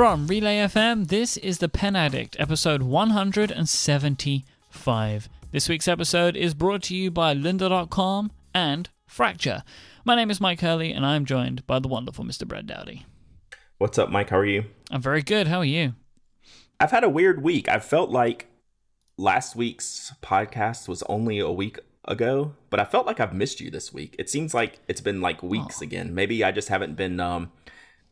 [0.00, 5.28] From Relay FM, this is The Pen Addict, episode 175.
[5.52, 9.62] This week's episode is brought to you by lynda.com and Fracture.
[10.06, 12.48] My name is Myke Hurley, and I'm joined by the wonderful Mr.
[12.48, 13.04] Brad Dowdy.
[13.76, 14.30] What's up, Myke?
[14.30, 14.64] How are you?
[14.90, 15.48] I'm very good.
[15.48, 15.92] How are you?
[16.80, 17.68] I've had a weird week.
[17.68, 18.46] I felt like
[19.18, 23.70] last week's podcast was only a week ago, but I felt like I've missed you
[23.70, 24.16] this week.
[24.18, 25.84] It seems like it's been like weeks Oh.
[25.84, 26.14] again.
[26.14, 27.52] Maybe I just haven't been um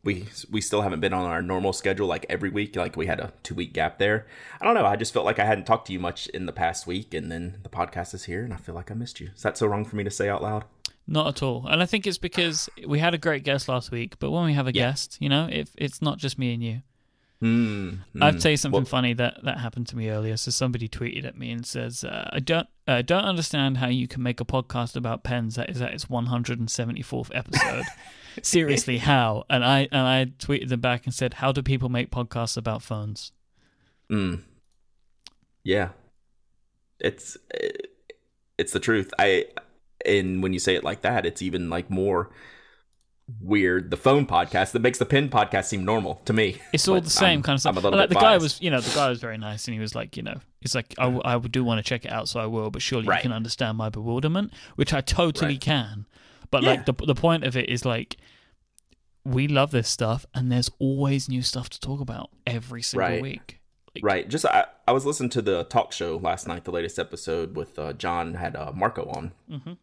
[0.04, 3.20] we we still haven't been on our normal schedule like every week like we had
[3.20, 4.26] a 2 week gap there.
[4.60, 6.52] I don't know, I just felt like I hadn't talked to you much in the
[6.52, 9.30] past week and then the podcast is here and I feel like I missed you.
[9.34, 10.64] Is that so wrong for me to say out loud?
[11.06, 11.66] Not at all.
[11.66, 14.52] And I think it's because we had a great guest last week, but when we
[14.52, 14.90] have a Yeah.
[14.90, 16.82] guest, you know, if it's not just me and you.
[17.40, 17.94] Hmm.
[18.20, 20.36] I'd tell you something Well- funny that that happened to me earlier.
[20.36, 24.08] So somebody tweeted at me and says, uh, "I don't uh, don't understand how you
[24.08, 27.84] can make a podcast about pens that is at its 174th episode.
[28.46, 32.10] Seriously, how?" And I and I tweeted them back and said, "How do people make
[32.10, 33.32] podcasts about phones?"
[34.10, 34.42] Mm.
[35.64, 35.90] Yeah.
[37.00, 37.36] It's
[38.58, 39.12] it's the truth.
[39.18, 39.46] I
[40.06, 42.30] and when you say it like that, it's even like more
[43.40, 43.90] weird.
[43.90, 46.60] The phone podcast that makes the pin podcast seem normal to me.
[46.72, 47.72] It's all But the same I'm- kind of stuff.
[47.72, 49.66] I'm a little like bit the guy was, you know, the guy was very nice,
[49.68, 52.10] and he was like, you know, it's like I, I do want to check it
[52.10, 53.18] out, so I will, but surely Right.
[53.18, 55.60] you can understand my bewilderment, which I totally Right.
[55.60, 56.06] can.
[56.50, 56.70] But Yeah.
[56.70, 58.16] like the the point of it is like
[59.24, 63.22] we love this stuff, and there's always new stuff to talk about every single Right.
[63.22, 63.60] week.
[63.94, 64.28] Like, Right.
[64.28, 67.78] Just I, I was listening to the talk show last night, the latest episode with
[67.78, 69.32] uh, John had uh, Marco on.
[69.50, 69.76] Mhm.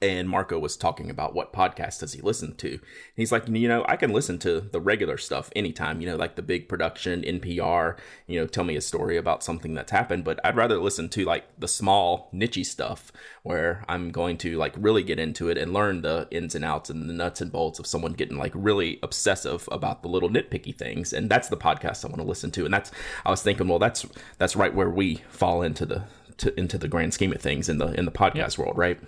[0.00, 2.70] And Marco was talking about what podcast does he listen to.
[2.70, 2.80] And
[3.16, 6.36] he's like, you know, I can listen to the regular stuff anytime, you know, like
[6.36, 7.96] the big production, NPR,
[8.28, 10.22] you know, tell me a story about something that's happened.
[10.22, 13.10] But I'd rather listen to like the small, nichey stuff
[13.42, 16.90] where I'm going to like really get into it and learn the ins and outs
[16.90, 20.76] and the nuts and bolts of someone getting like really obsessive about the little nitpicky
[20.76, 21.12] things.
[21.12, 22.64] And that's the podcast I want to listen to.
[22.64, 22.92] And that's,
[23.26, 24.06] I was thinking, well, that's,
[24.38, 26.04] that's right where we fall into the,
[26.36, 29.00] to, into the grand scheme of things in the, in the podcast world, right?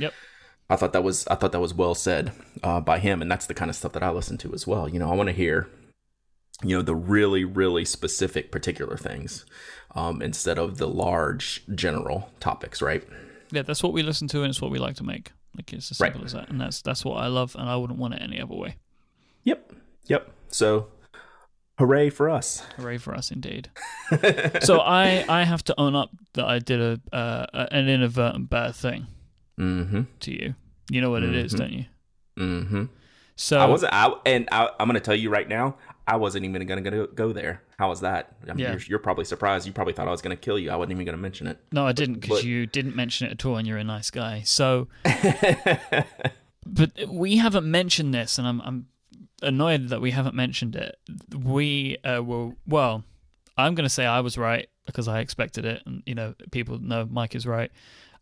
[0.00, 0.12] Yep.
[0.68, 3.46] I thought that was I thought that was well said uh, by him, and that's
[3.46, 4.88] the kind of stuff that I listen to as well.
[4.88, 5.68] You know, I want to hear,
[6.62, 9.44] you know, the really really specific particular things
[9.94, 13.02] um, instead of the large general topics, right?
[13.50, 15.32] Yeah, that's what we listen to, and it's what we like to make.
[15.56, 16.12] Like it's as Right.
[16.12, 18.40] simple as that, and that's that's what I love, and I wouldn't want it any
[18.40, 18.76] other way.
[19.42, 19.72] Yep,
[20.06, 20.30] yep.
[20.50, 20.86] So,
[21.78, 22.62] hooray for us!
[22.76, 23.70] Hooray for us, indeed.
[24.62, 28.76] so I I have to own up that I did a uh, an inadvertent bad
[28.76, 29.08] thing
[29.60, 30.02] Mm-hmm.
[30.20, 30.54] to you.
[30.90, 31.58] You know what it is, Mhm.
[31.58, 31.84] don't you?
[32.38, 32.84] Mm-hmm.
[33.36, 33.92] So I wasn't.
[33.92, 35.76] I and I, I'm going to tell you right now.
[36.06, 37.62] I wasn't even going to go there.
[37.78, 38.34] How was that?
[38.44, 38.70] I mean, Yeah.
[38.72, 39.66] you're, you're probably surprised.
[39.66, 40.70] You probably thought I was going to kill you.
[40.70, 41.58] I wasn't even going to mention it.
[41.72, 44.42] no, I didn't because you didn't mention it at all, and you're a nice guy.
[44.44, 44.88] So,
[46.66, 48.86] but we haven't mentioned this, and I'm I'm
[49.42, 50.96] annoyed that we haven't mentioned it.
[51.36, 53.04] We uh, were well.
[53.56, 56.78] I'm going to say I was right because I expected it, and you know people
[56.78, 57.70] know Myke is right.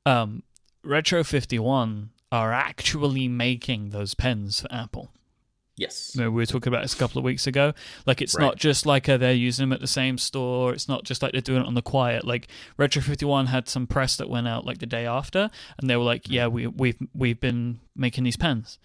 [0.06, 0.42] Um,
[0.88, 5.10] Retro 51 are actually making those pens for Apple.
[5.76, 6.12] yes.
[6.14, 7.72] you know, we were talking about this a couple of weeks ago.
[8.04, 8.44] Like, it's Right.
[8.44, 10.72] not just like uh, they're using them at the same store.
[10.72, 12.26] It's not just like they're doing it on the quiet.
[12.26, 15.88] Like Retro Fifty One had some press that went out like the day after, and
[15.88, 18.78] they were like, "Yeah, we we've we've been making these pens."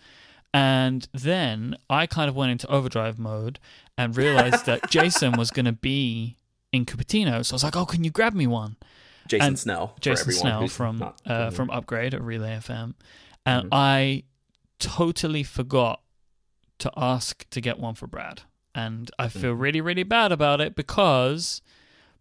[0.54, 3.60] And then I kind of went into overdrive mode
[3.98, 6.38] and realized that Jason was going to be
[6.72, 7.44] in Cupertino.
[7.44, 8.76] So I was like, "Oh, can you grab me one?"
[9.28, 9.88] Jason and Snell.
[9.96, 12.94] for Jason everyone Snell from not uh, from Upgrade at Relay FM,
[13.46, 13.70] and Mhm.
[13.72, 14.24] I
[14.80, 16.02] totally forgot
[16.80, 18.42] to ask to get one for Brad,
[18.76, 19.60] and I feel Mhm.
[19.60, 21.62] really really bad about it because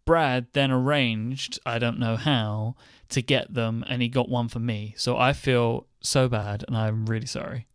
[0.05, 2.77] Brad then arranged I don't know how
[3.11, 4.95] to get them, and he got one for me.
[4.97, 7.67] So I feel so bad, and I'm really sorry.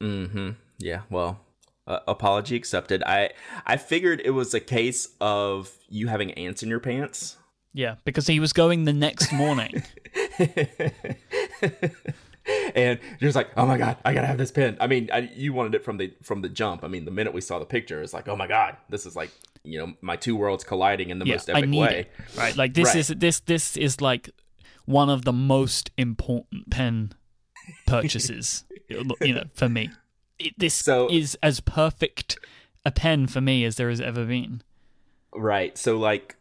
[0.00, 0.50] Mm-hmm.
[0.78, 1.02] Yeah.
[1.10, 1.40] Well,
[1.86, 3.02] uh, apology accepted.
[3.04, 3.30] I
[3.64, 7.36] I figured it was a case of you having ants in your pants.
[7.76, 9.82] Yeah, because he was going the next morning.
[12.74, 14.78] and you're just like, oh my god, I gotta have this pen.
[14.80, 16.84] I mean, I, you wanted it from the from the jump.
[16.84, 19.14] I mean, the minute we saw the picture, it's like, oh my god, this is
[19.14, 19.30] like,
[19.62, 22.00] you know, my two worlds colliding in the yeah, most epic way.
[22.00, 22.38] it.
[22.38, 22.96] Right, like this Right.
[22.96, 24.30] is this this is like
[24.86, 27.12] one of the most important pen
[27.86, 29.90] purchases, you know, for me.
[30.38, 32.38] It, this So- is as perfect
[32.86, 34.62] a pen for me as there has ever been.
[35.34, 35.76] Right.
[35.76, 36.35] So like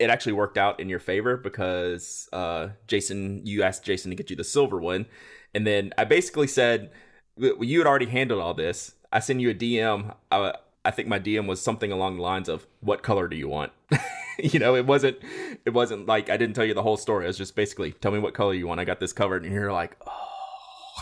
[0.00, 4.30] it actually worked out in your favor because uh Jason you asked Jason to get
[4.30, 5.06] you the silver one
[5.54, 6.90] and then I basically said
[7.36, 8.94] you had already handled all this.
[9.12, 10.14] I send you a DM.
[10.30, 10.54] I,
[10.84, 13.72] I think my DM was something along the lines of what color do you want?
[14.38, 15.18] you know, it wasn't
[15.64, 17.24] it wasn't like I didn't tell you the whole story.
[17.24, 18.80] It was just basically tell me what color you want.
[18.80, 21.00] I got this covered and you're like, "Oh,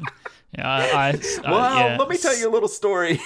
[0.58, 1.96] Yeah, I, I, well, yeah.
[1.98, 3.20] let me tell you a little story."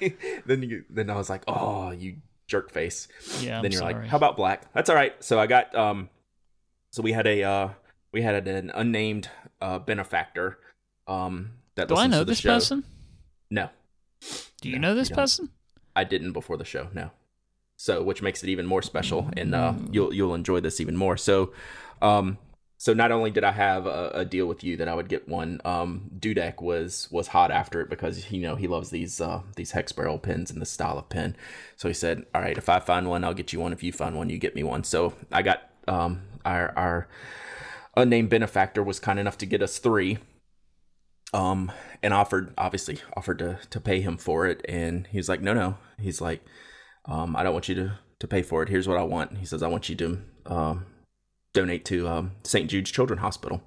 [0.46, 2.16] then you then I was like, oh, you
[2.46, 3.08] jerk face.
[3.40, 3.94] Yeah, I'm then you're sorry.
[3.94, 4.72] like, how about black?
[4.72, 5.12] That's all right.
[5.22, 6.08] So I got um,
[6.90, 7.68] so we had a uh,
[8.12, 9.28] we had an unnamed
[9.60, 10.58] uh benefactor
[11.06, 12.54] um that Do I know this show.
[12.54, 12.84] person?
[13.50, 13.68] No,
[14.60, 15.50] Do you No, know this person?
[15.94, 16.88] I didn't before the show.
[16.92, 17.10] No,
[17.76, 21.16] so which makes it even more special, and uh, you'll you'll enjoy this even more.
[21.16, 21.52] So,
[22.02, 22.38] um,
[22.78, 25.28] so not only did I have a, a deal with you that I would get
[25.28, 29.42] one, um, Dudek was was hot after it because you know he loves these uh
[29.56, 31.36] these hex barrel pins and this style of pin.
[31.76, 33.72] So he said, "All right, if I find one, I'll get you one.
[33.72, 37.08] If you find one, you get me one." So I got um our our
[37.96, 40.18] unnamed benefactor was kind enough to get us three
[41.32, 45.40] um and offered obviously offered to to pay him for it and he was like
[45.40, 46.40] no no he's like
[47.06, 49.44] um i don't want you to to pay for it here's what i want he
[49.44, 50.86] says i want you to um
[51.56, 53.62] donate to um st jude's children's hospital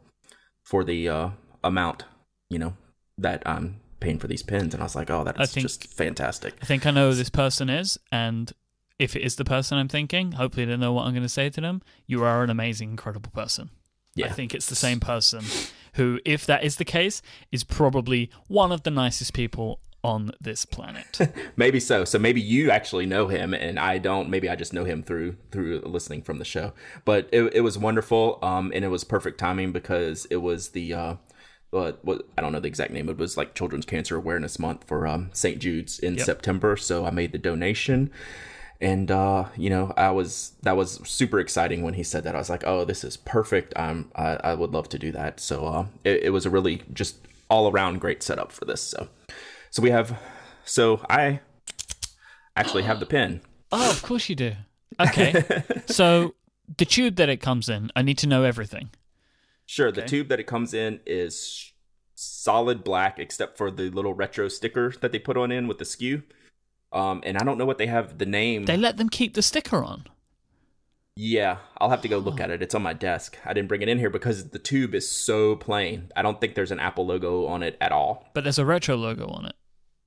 [0.64, 1.30] for the uh
[1.64, 2.04] amount
[2.50, 2.74] you know
[3.18, 6.54] that i'm paying for these pins and i was like oh that's think- just fantastic
[6.62, 8.52] I think I know who this person is, and
[8.98, 11.50] if it is the person I'm thinking, hopefully they know what I'm going to say
[11.50, 11.82] to them.
[12.06, 13.70] You are an amazing, incredible person.
[14.16, 15.42] yeah I think it's the same person
[15.94, 17.22] who, if that is the case,
[17.52, 21.20] is probably one of the nicest people on this planet.
[21.58, 24.86] maybe so so maybe you actually know him and i don't maybe i just know
[24.86, 26.72] him through through listening from the show
[27.04, 30.94] but it, it was wonderful um and it was perfect timing because it was the
[30.94, 31.16] uh
[31.72, 33.10] what, what I don't know the exact name.
[33.10, 35.60] It was like Children's Cancer Awareness Month for um, St.
[35.60, 36.26] Jude's in Yep.
[36.26, 36.76] September.
[36.76, 38.10] So I made the donation,
[38.82, 42.34] and uh, you know I was that was super exciting when he said that.
[42.34, 43.74] I was like, oh, this is perfect.
[43.76, 45.40] I'm I, I would love to do that.
[45.40, 47.18] So uh, it, it was a really just
[47.50, 48.82] all around great setup for this.
[48.82, 49.08] So
[49.70, 50.20] so we have
[50.66, 51.42] so I
[52.56, 53.42] actually have the pin.
[53.72, 54.54] oh, of course you do.
[55.00, 55.44] Okay.
[55.88, 56.34] so
[56.78, 58.90] the tube that it comes in, I need to know everything.
[59.66, 61.72] Sure, the tube that it comes in is
[62.16, 65.86] solid black, except for the little retro sticker that they put on in with the
[65.86, 66.24] SKU.
[66.92, 68.66] Um, and I don't know what they have the name.
[68.66, 70.06] They let them keep the sticker on.
[71.16, 72.62] yeah, I'll have to go look at it.
[72.64, 73.38] It's on my desk.
[73.46, 76.12] I didn't bring it in here because the tube is so plain.
[76.16, 78.28] I don't think there's an Apple logo on it at all.
[78.34, 79.56] But there's a retro logo on it.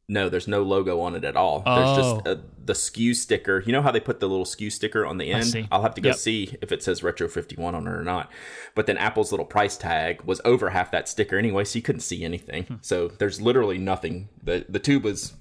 [0.09, 1.61] No, there's no logo on it at all.
[1.65, 2.31] There's just Oh.
[2.33, 3.63] uh the SKU sticker.
[3.67, 5.67] You know how they put the little SKU sticker on the end?
[5.73, 6.17] I'll have to go Yep.
[6.17, 8.31] see if it says Retro 51 on it or not.
[8.77, 12.03] But then Apple's little price tag was over half that sticker anyway, so you couldn't
[12.03, 12.65] see anything.
[12.65, 12.75] Hmm.
[12.81, 14.29] So there's literally nothing.
[14.43, 15.35] The the tube was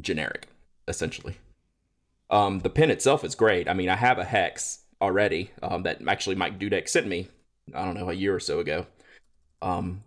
[0.00, 0.48] generic,
[0.88, 1.36] essentially.
[2.30, 3.68] Um, the pin itself is great.
[3.68, 7.28] I mean, I have a hex already um, that actually Mike Dudek sent me.
[7.74, 8.86] I don't know a year or so ago.
[9.62, 10.02] Um,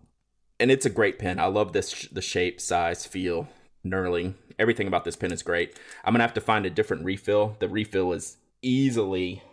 [0.64, 1.40] and it's a great pen.
[1.40, 3.50] I love this sh- the shape, size, feel,
[3.86, 4.36] knurling.
[4.58, 5.78] Everything about this pen is great.
[6.06, 7.58] I'm gonna have to find a different refill.
[7.60, 9.44] The refill is easily.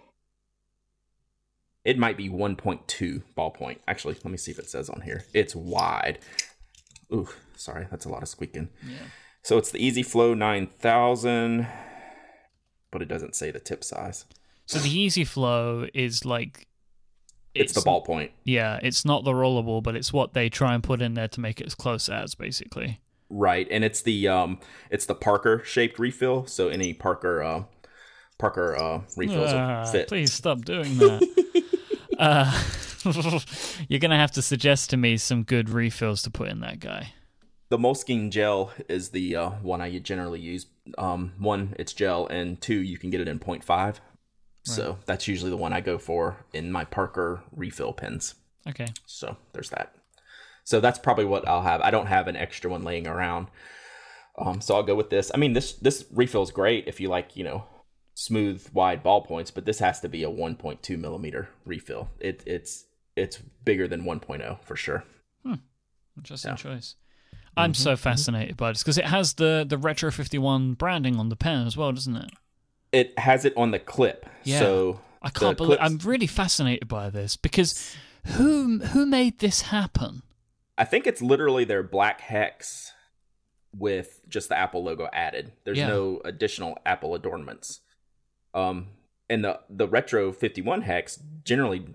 [1.84, 3.78] It might be 1.2 ballpoint.
[3.88, 5.24] Actually, let me see if it says on here.
[5.34, 6.20] It's wide.
[7.12, 8.68] Ooh, sorry, that's a lot of squeaking.
[8.86, 8.98] Yeah.
[9.42, 11.66] So it's the Easy Flow 9000,
[12.92, 14.26] but it doesn't say the tip size.
[14.66, 16.68] So the Easy Flow is like
[17.54, 18.30] It's, the ballpoint.
[18.44, 21.40] Yeah, it's not the rollerball, but it's what they try and put in there to
[21.40, 23.00] make it as close as, basically.
[23.28, 24.58] Right, and it's the um,
[24.90, 26.46] it's the Parker shaped refill.
[26.46, 27.62] So any Parker uh,
[28.38, 30.08] Parker uh, refills will fit.
[30.08, 31.64] please stop doing that.
[32.18, 32.60] uh,
[33.88, 37.12] you're gonna have to suggest to me some good refills to put in that guy.
[37.68, 40.66] The Moleskine gel is the uh, one I generally use.
[40.98, 44.00] Um, one, it's gel, and two, you can get it in 0.5.
[44.74, 48.34] So that's usually the one I go for in my Parker refill pens.
[48.68, 48.86] Okay.
[49.06, 49.94] So there's that.
[50.64, 51.80] So that's probably what I'll have.
[51.80, 53.48] I don't have an extra one laying around.
[54.38, 55.30] Um, so I'll go with this.
[55.34, 57.64] I mean, this this refill is great if you like, you know,
[58.14, 62.10] smooth, wide ballpoints, but this has to be a 1.2 millimeter refill.
[62.20, 62.84] It it's
[63.16, 65.04] it's bigger than 1.0 for sure.
[65.44, 65.54] Hmm.
[66.16, 66.56] Interesting Yeah.
[66.56, 66.94] choice.
[67.56, 71.36] I'm so fascinated by this because it has the the Retro 51 branding on the
[71.36, 72.30] pen as well, doesn't it?
[72.92, 74.26] It has it on the clip.
[74.44, 74.58] Yeah.
[74.60, 77.94] So I can't believe clips- I'm really fascinated by this because
[78.26, 80.22] who who made this happen?
[80.76, 82.92] I think it's literally their black hex
[83.76, 85.52] with just the Apple logo added.
[85.64, 85.88] There's Yeah.
[85.88, 87.80] no additional Apple adornments.
[88.54, 88.88] Um,
[89.28, 91.86] and the the retro 51 hex generally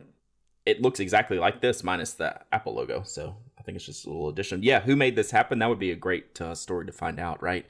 [0.66, 3.04] it looks exactly like this minus the Apple logo.
[3.04, 4.64] So I think it's just a little addition.
[4.64, 5.60] Yeah, who made this happen?
[5.60, 7.66] That would be a great uh, story to find out, right?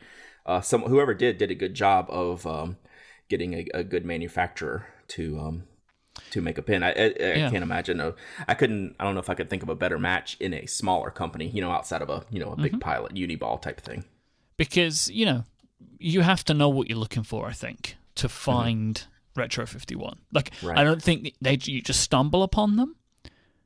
[0.46, 2.78] Uh, some whoever did did a good job of um,
[3.30, 5.64] getting a, a good manufacturer to um,
[6.32, 6.84] to make a pin.
[6.84, 7.50] I, I, I Yeah.
[7.50, 8.00] can't imagine.
[8.00, 8.14] A,
[8.48, 8.96] I couldn't.
[9.00, 11.48] I don't know if I could think of a better match in a smaller company.
[11.48, 12.62] You know, outside of a you know a Mm-hmm.
[12.64, 14.06] big pilot Uniball type thing.
[14.58, 15.44] Because you know
[16.00, 17.48] you have to know what you're looking for.
[17.48, 19.04] I think to find
[19.36, 20.20] Retro 51.
[20.32, 20.78] Like Right.
[20.78, 22.96] I don't think they you just stumble upon them.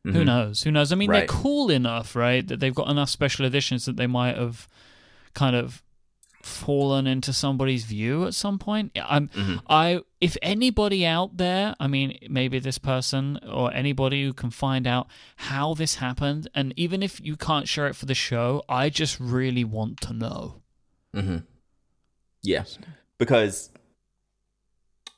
[0.05, 0.63] Who knows?
[0.63, 0.91] Who knows?
[0.91, 2.47] I mean, they're cool enough, right?
[2.47, 4.67] That they've got enough special editions that they might have
[5.35, 5.83] kind of
[6.41, 8.91] fallen into somebody's view at some point.
[8.95, 9.57] I'm Mm-hmm.
[9.67, 14.87] I if anybody out there, I mean maybe this person or anybody who can find
[14.87, 18.89] out how this happened and even if you can't share it for the show, I
[18.89, 20.61] just really want to know.
[21.15, 21.43] Mhm.
[22.41, 22.63] Yeah,
[23.17, 23.69] because,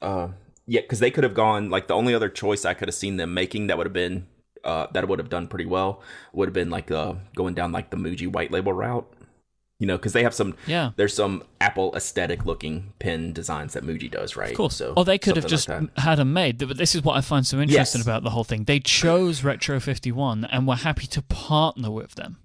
[0.02, 0.30] uh,
[0.66, 3.18] yeah, because they could have gone like the only other choice I could have seen
[3.18, 4.28] them making that would have been,
[4.64, 6.02] uh, that would have done pretty well
[6.34, 9.12] would have been like uh going down like the Muji white label route.
[9.82, 10.92] You know, because they have some, Yeah.
[10.96, 14.52] there's some Apple aesthetic looking pen designs that Muji does, right?
[14.52, 14.76] Of course.
[14.76, 16.60] So, or they could have just like had them made.
[16.60, 18.06] But this is what I find so interesting Yes.
[18.06, 18.66] about the whole thing.
[18.66, 22.38] They chose Retro 51 and were happy to partner with them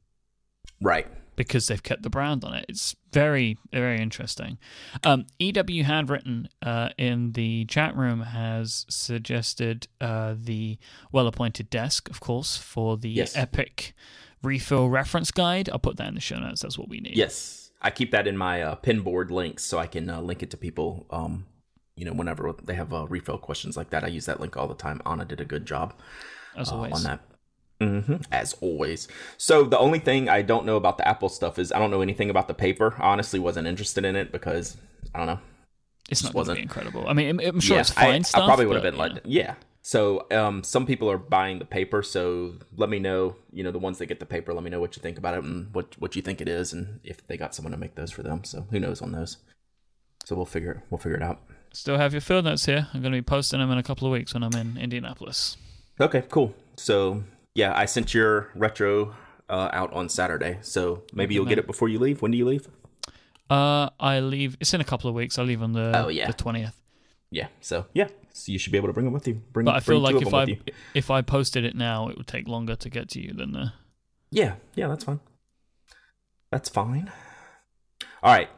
[0.80, 1.06] right.
[1.36, 2.64] because they've kept the brand on it.
[2.70, 4.56] It's very, very interesting.
[5.04, 10.78] Um, EW Handwritten uh, in the chat room has suggested uh, the
[11.12, 13.36] well appointed desk, of course, for the Yes.
[13.36, 13.94] Epic
[14.46, 15.68] refill reference guide.
[15.70, 16.62] I'll put that in the show notes.
[16.62, 17.16] That's what we need.
[17.16, 20.50] Yes, I keep that in my uh, pinboard links so I can uh, link it
[20.52, 21.06] to people.
[21.10, 21.46] Um,
[21.96, 24.68] you know, whenever they have uh, refill questions like that, I use that link all
[24.68, 25.00] the time.
[25.06, 25.94] Anna did a good job.
[26.56, 26.92] As uh, always.
[26.94, 27.20] on that.
[27.80, 29.08] hmm As always.
[29.38, 32.02] So the only thing I don't know about the Apple stuff is I don't know
[32.02, 32.94] anything about the paper.
[32.98, 34.76] I honestly wasn't interested in it because
[35.14, 35.40] I don't know.
[36.08, 37.08] It's not just going to wasn't- be incredible.
[37.08, 38.42] I mean, I'm sure yeah, it's fine I, stuff.
[38.42, 39.00] I probably would have been know.
[39.14, 39.54] like, yeah.
[39.86, 42.02] So um, some people are buying the paper.
[42.02, 43.36] So let me know.
[43.52, 44.52] You know, the ones that get the paper.
[44.52, 46.72] Let me know what you think about it and what what you think it is,
[46.72, 48.42] and if they got someone to make those for them.
[48.42, 49.36] So who knows on those.
[50.24, 51.38] So we'll figure we'll figure it out.
[51.72, 52.88] Still have your field notes here.
[52.92, 55.56] I'm going to be posting them in a couple of weeks when I'm in Indianapolis.
[56.00, 56.52] Okay, cool.
[56.76, 57.22] So
[57.54, 59.14] yeah, I sent your retro
[59.48, 60.58] uh, out on Saturday.
[60.62, 62.22] So maybe you'll get it before you leave.
[62.22, 62.66] When do you leave?
[63.48, 64.56] Uh, I leave.
[64.58, 65.38] It's in a couple of weeks.
[65.38, 66.26] I leave on the Oh, yeah.
[66.26, 66.74] the twentieth.
[67.30, 67.46] Yeah.
[67.60, 69.34] So yeah, so you should be able to bring them with you.
[69.52, 70.58] Bring, But I feel like if I
[70.94, 73.72] if I posted it now, it would take longer to get to you than the.
[74.30, 75.20] Yeah, yeah, that's fine.
[76.50, 77.10] That's fine.
[78.22, 78.48] All right.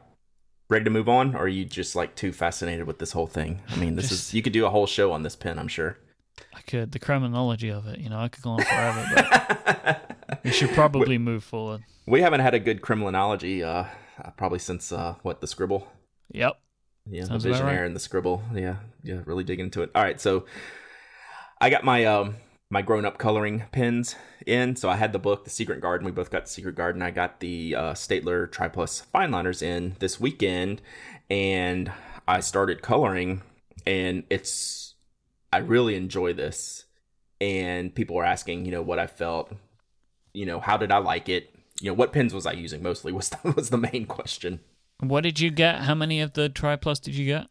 [0.71, 3.63] Ready to move on, or are you just like too fascinated with this whole thing?
[3.69, 5.69] I mean, this Just- is you could do a whole show on this pen, I'm
[5.69, 5.99] sure.
[6.55, 7.99] I could the Kremlinology of it.
[7.99, 11.83] You know, I could go on forever, but we should probably move forward.
[12.07, 13.87] we haven't had a good Kremlinology uh
[14.37, 15.89] probably since uh what the scribble.
[16.31, 16.61] Yep.
[17.11, 17.87] Yeah, Sounds the visionaire right.
[17.87, 18.43] and the scribble.
[18.55, 19.91] Yeah, yeah, really dig into it.
[19.95, 20.47] All right, so
[21.61, 22.37] I got my um
[22.71, 24.15] my grown up coloring pens
[24.47, 24.77] in.
[24.77, 26.05] So I had the book, The Secret Garden.
[26.05, 27.03] We both got The Secret Garden.
[27.03, 30.83] I got the uh, Staedtler Tri Plus fine liners in this weekend,
[31.31, 31.91] and
[32.27, 33.43] I started coloring,
[33.87, 34.95] and it's
[35.53, 36.85] I really enjoy this.
[37.41, 39.53] And people were asking, you know, what I felt,
[40.33, 41.55] you know, how did I like it?
[41.81, 44.61] You know, what pens was I using mostly was was the main question.
[45.01, 45.81] What did you get?
[45.83, 47.47] How many of the Tri Plus did you get?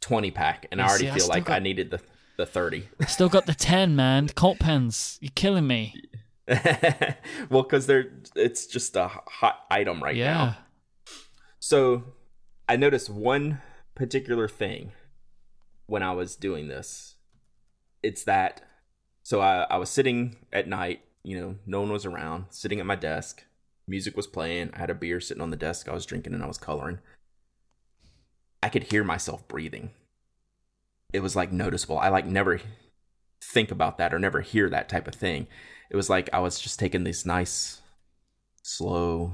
[0.00, 2.00] 20 pack and I already see, feel still like got- I needed the
[2.38, 2.88] the 30.
[3.06, 4.26] Still got the ten, man.
[4.28, 5.18] Cult Pens.
[5.20, 5.94] You're killing me.
[7.50, 10.32] well cuz they're it's just a hot item right yeah.
[10.32, 10.56] now.
[11.60, 12.04] So
[12.68, 13.60] I noticed one
[13.94, 14.92] particular thing
[15.86, 17.16] when I was doing this.
[18.02, 18.62] It's that
[19.22, 22.86] so I I was sitting at night, you know, no one was around, sitting at
[22.86, 23.44] my desk.
[23.86, 24.70] Music was playing.
[24.74, 25.88] I had a beer sitting on the desk.
[25.88, 26.98] I was drinking and I was coloring.
[28.62, 29.90] I could hear myself breathing.
[31.12, 31.98] It was like noticeable.
[31.98, 32.60] I like never
[33.42, 35.46] think about that or never hear that type of thing.
[35.90, 37.82] It was like I was just taking these nice,
[38.62, 39.32] slow,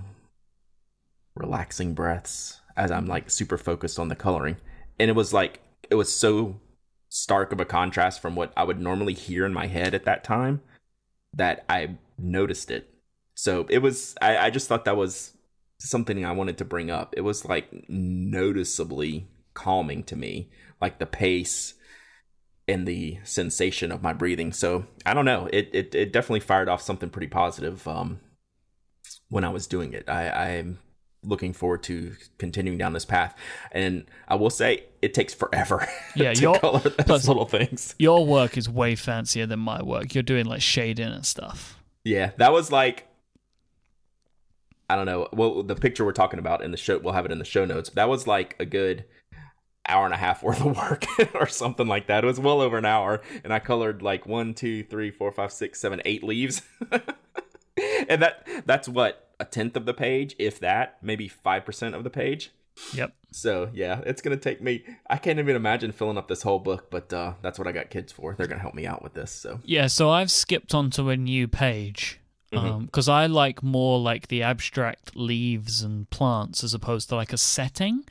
[1.36, 4.56] relaxing breaths as I'm like super focused on the coloring.
[4.98, 6.60] And it was like, it was so
[7.08, 10.24] stark of a contrast from what I would normally hear in my head at that
[10.24, 10.62] time
[11.34, 12.92] that I noticed it.
[13.40, 15.32] So it was, I, I just thought that was
[15.78, 17.14] something I wanted to bring up.
[17.16, 21.74] It was like noticeably calming to me, like the pace
[22.66, 24.52] and the sensation of my breathing.
[24.52, 25.48] So I don't know.
[25.52, 28.18] It it, it definitely fired off something pretty positive um,
[29.28, 30.08] when I was doing it.
[30.08, 30.78] I, I'm
[31.22, 33.36] looking forward to continuing down this path,
[33.72, 35.86] and I will say it takes forever.
[36.16, 37.94] Yeah, to you're- color those plus- little things.
[38.00, 40.12] Your work is way fancier than my work.
[40.14, 41.78] You're doing like shading and stuff.
[42.04, 43.07] Yeah, that was like
[44.88, 45.28] I don't know.
[45.32, 47.64] Well, the picture we're talking about in the show, we'll have it in the show
[47.64, 47.90] notes.
[47.90, 49.04] That was like a good
[49.88, 51.04] hour and a half worth of work
[51.34, 52.24] or something like that.
[52.24, 55.52] It was well over an hour, and I colored like one, two, three, four, five,
[55.52, 56.62] six, seven, eight leaves,
[58.08, 62.04] and that that's what a tenth of the page, if that, maybe five percent of
[62.04, 62.50] the page.
[62.94, 63.12] Yep.
[63.32, 64.84] So yeah, it's gonna take me.
[65.10, 67.90] I can't even imagine filling up this whole book, but uh, that's what I got
[67.90, 68.34] kids for.
[68.34, 69.32] They're gonna help me out with this.
[69.32, 72.20] So Yeah, so I've skipped onto a new page
[72.52, 72.86] Mm-hmm.
[72.86, 77.36] because I like more like the abstract leaves and plants as opposed to like a
[77.36, 78.04] setting.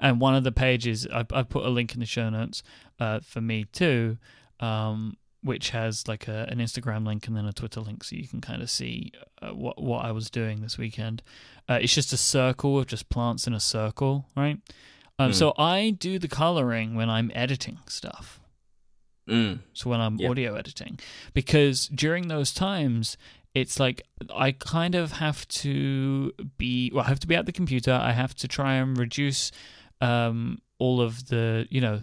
[0.00, 2.62] And one of the pages I, I put a link in the show notes
[2.98, 4.18] uh, for me too,
[4.60, 8.26] um, which has like a, an Instagram link and then a Twitter link, so you
[8.26, 11.22] can kind of see uh, what what I was doing this weekend.
[11.68, 14.58] Uh, it's just a circle of just plants in a circle, right?
[15.18, 15.34] Um, Mm.
[15.34, 18.40] So I do the coloring when I'm editing stuff.
[19.28, 19.60] Mm.
[19.72, 20.28] So when I'm Yeah.
[20.30, 20.98] audio editing,
[21.34, 23.16] because during those times,
[23.56, 24.02] it's like
[24.34, 27.90] I kind of have to be well, I have to be at the computer.
[27.90, 29.50] I have to try and reduce
[30.02, 32.02] um, all of the you know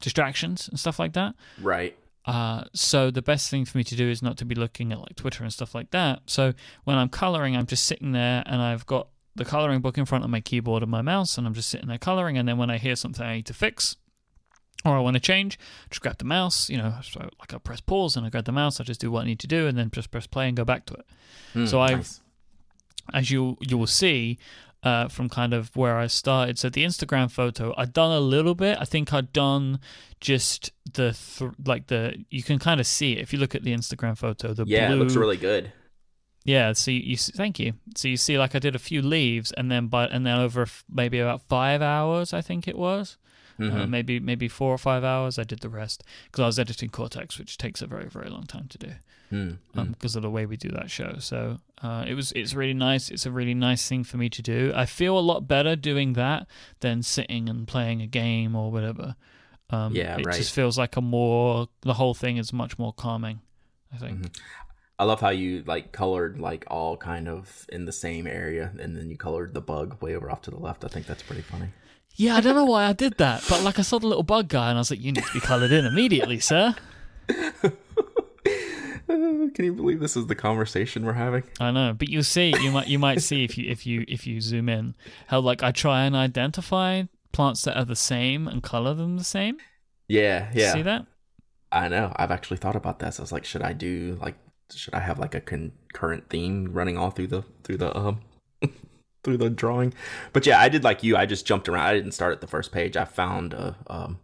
[0.00, 1.36] distractions and stuff like that.
[1.62, 1.96] Right.
[2.26, 4.98] Uh, so the best thing for me to do is not to be looking at
[4.98, 6.22] like Twitter and stuff like that.
[6.26, 10.06] So when I'm coloring, I'm just sitting there and I've got the coloring book in
[10.06, 12.36] front of my keyboard and my mouse, and I'm just sitting there coloring.
[12.36, 13.94] And then when I hear something I need to fix
[14.84, 15.58] or I want to change,
[15.90, 16.68] just grab the mouse.
[16.70, 18.80] You know, so like I press pause and I grab the mouse.
[18.80, 20.64] I just do what I need to do, and then just press play and go
[20.64, 21.06] back to it.
[21.54, 22.20] Mm, So I- nice.
[23.12, 24.38] As you you will see.
[24.82, 26.58] Uh, from kind of where I started.
[26.58, 28.78] So the Instagram photo, I'd done a little bit.
[28.80, 29.78] I think I'd done
[30.20, 33.62] just the th- like the you can kind of see it if you look at
[33.62, 34.54] the Instagram photo.
[34.54, 35.70] The yeah, blue, it looks really good.
[36.46, 36.72] yeah.
[36.72, 37.74] So you, you thank you.
[37.94, 40.62] So you see, like I did a few leaves, and then but and then over
[40.62, 43.18] f- maybe about five hours, I think it was,
[43.60, 43.88] uh, Mhm.
[43.90, 45.38] maybe maybe four or five hours.
[45.38, 48.44] I did the rest because I was editing Cortex, which takes a very very long
[48.46, 48.92] time to do
[49.32, 51.16] Mm, um, because of the way we do that show.
[51.20, 53.10] So uh, it was it's really nice.
[53.10, 54.72] It's a really nice thing for me to do.
[54.74, 56.48] I feel a lot better doing that
[56.80, 59.14] than sitting and playing a game or whatever.
[59.70, 60.34] Um, Yeah, it right.
[60.36, 63.40] just feels like a more the whole thing is much more calming.
[63.92, 64.18] I think.
[64.22, 64.36] Mhm.
[64.98, 68.96] I love how you like colored like all kind of in the same area, and
[68.96, 70.84] then you colored the bug way over off to the left.
[70.84, 71.68] I think that's pretty funny.
[72.16, 74.48] Yeah, I don't know why I did that, but like I saw the little bug
[74.48, 76.74] guy and I was like, "You need to be coloured in immediately, sir."
[79.08, 81.42] Can you believe this is the conversation we're having?
[81.58, 84.26] I know, but you'll see, you might you might see if you if you if
[84.26, 84.94] you zoom in
[85.26, 89.24] how like I try and identify plants that are the same and colour them the
[89.24, 89.58] same.
[90.06, 90.72] Yeah, yeah.
[90.72, 91.06] See that?
[91.72, 92.12] I know.
[92.16, 93.18] I've actually thought about this.
[93.18, 94.36] I was like, should I do like,
[94.72, 98.20] should I have like a concurrent theme running all through the through the um
[99.22, 99.94] through the drawing?
[100.32, 101.16] But yeah, I did like you.
[101.16, 101.86] I just jumped around.
[101.86, 102.96] I didn't start at the first page.
[102.96, 104.18] I found a um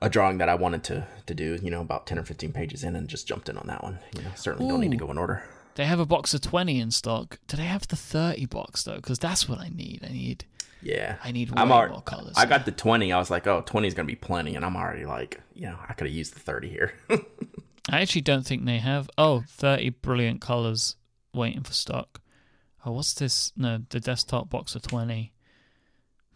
[0.00, 1.58] a drawing that I wanted to to do.
[1.62, 3.98] You know, about ten or fifteen pages in, and just jumped in on that one.
[4.16, 5.42] You know, certainly don't need to go in order.
[5.74, 7.38] They have a box of twenty in stock.
[7.46, 8.96] Do they have the thirty box though?
[8.96, 10.04] Because that's what I need.
[10.04, 10.44] I need
[10.82, 11.16] Yeah.
[11.22, 12.34] I need I'm already, more colours.
[12.36, 13.12] I got the 20.
[13.12, 14.54] I was like, oh, 20 is going to be plenty.
[14.54, 16.92] And I'm already like, you know, I could have used the 30 here.
[17.90, 19.08] I actually don't think they have.
[19.18, 20.96] Oh, 30 brilliant colors
[21.34, 22.20] waiting for stock.
[22.84, 23.52] Oh, what's this?
[23.56, 25.32] No, the desktop box of 20.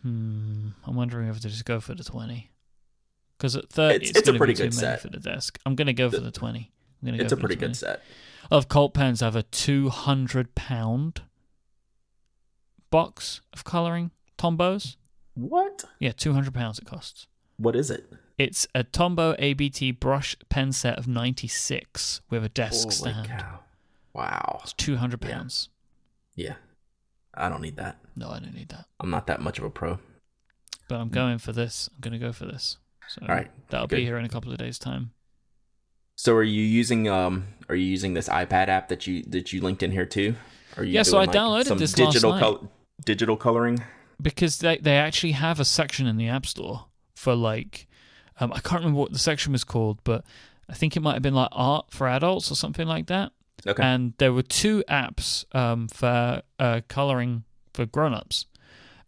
[0.03, 0.69] Hmm.
[0.85, 2.51] I'm wondering if to just go for the 20.
[3.39, 5.01] Because at 30, It's- it's, it's a pretty good set.
[5.01, 5.59] for the desk.
[5.65, 6.71] I'm going to go for The- the 20.
[7.03, 8.01] I'm gonna it's go a pretty good set.
[8.51, 11.23] Of Cult Pens I have a 200 pound
[12.91, 14.97] box of coloring Tombows.
[15.35, 15.85] What?
[15.99, 17.27] Yeah, 200 pounds it costs.
[17.57, 18.13] What is it?
[18.39, 23.29] It's a Tombow ABT brush pen set of 96 with a desk Holy stand.
[23.29, 23.61] cow.
[24.13, 24.61] Wow.
[24.63, 25.31] It's 200 Yeah.
[25.39, 25.69] pounds.
[26.35, 26.55] Yeah.
[27.35, 27.99] I don't need that.
[28.17, 28.87] No, I don't need that.
[29.01, 29.99] I'm not that much of a pro.
[30.89, 31.89] But I'm going for this.
[31.95, 32.77] I'm going to go for this.
[33.09, 33.51] So All right.
[33.71, 33.97] that'll good.
[33.97, 35.13] be here in a couple of days' time.
[36.17, 39.61] So are you using um are you using this iPad app that you that you
[39.63, 40.35] linked in here too?
[40.77, 42.41] Are you Yeah, so I downloaded some this last digital night.
[42.41, 42.71] col-
[43.05, 43.83] digital coloring?
[44.21, 47.89] Because they, they actually have a section in the App Store for like,
[48.39, 50.25] um, I can't remember what the section was called, but
[50.69, 53.33] I think it might have been like art for adults or something like that.
[53.67, 53.83] Okay.
[53.83, 57.45] and there were two apps um, for uh, coloring
[57.75, 58.47] for grown-ups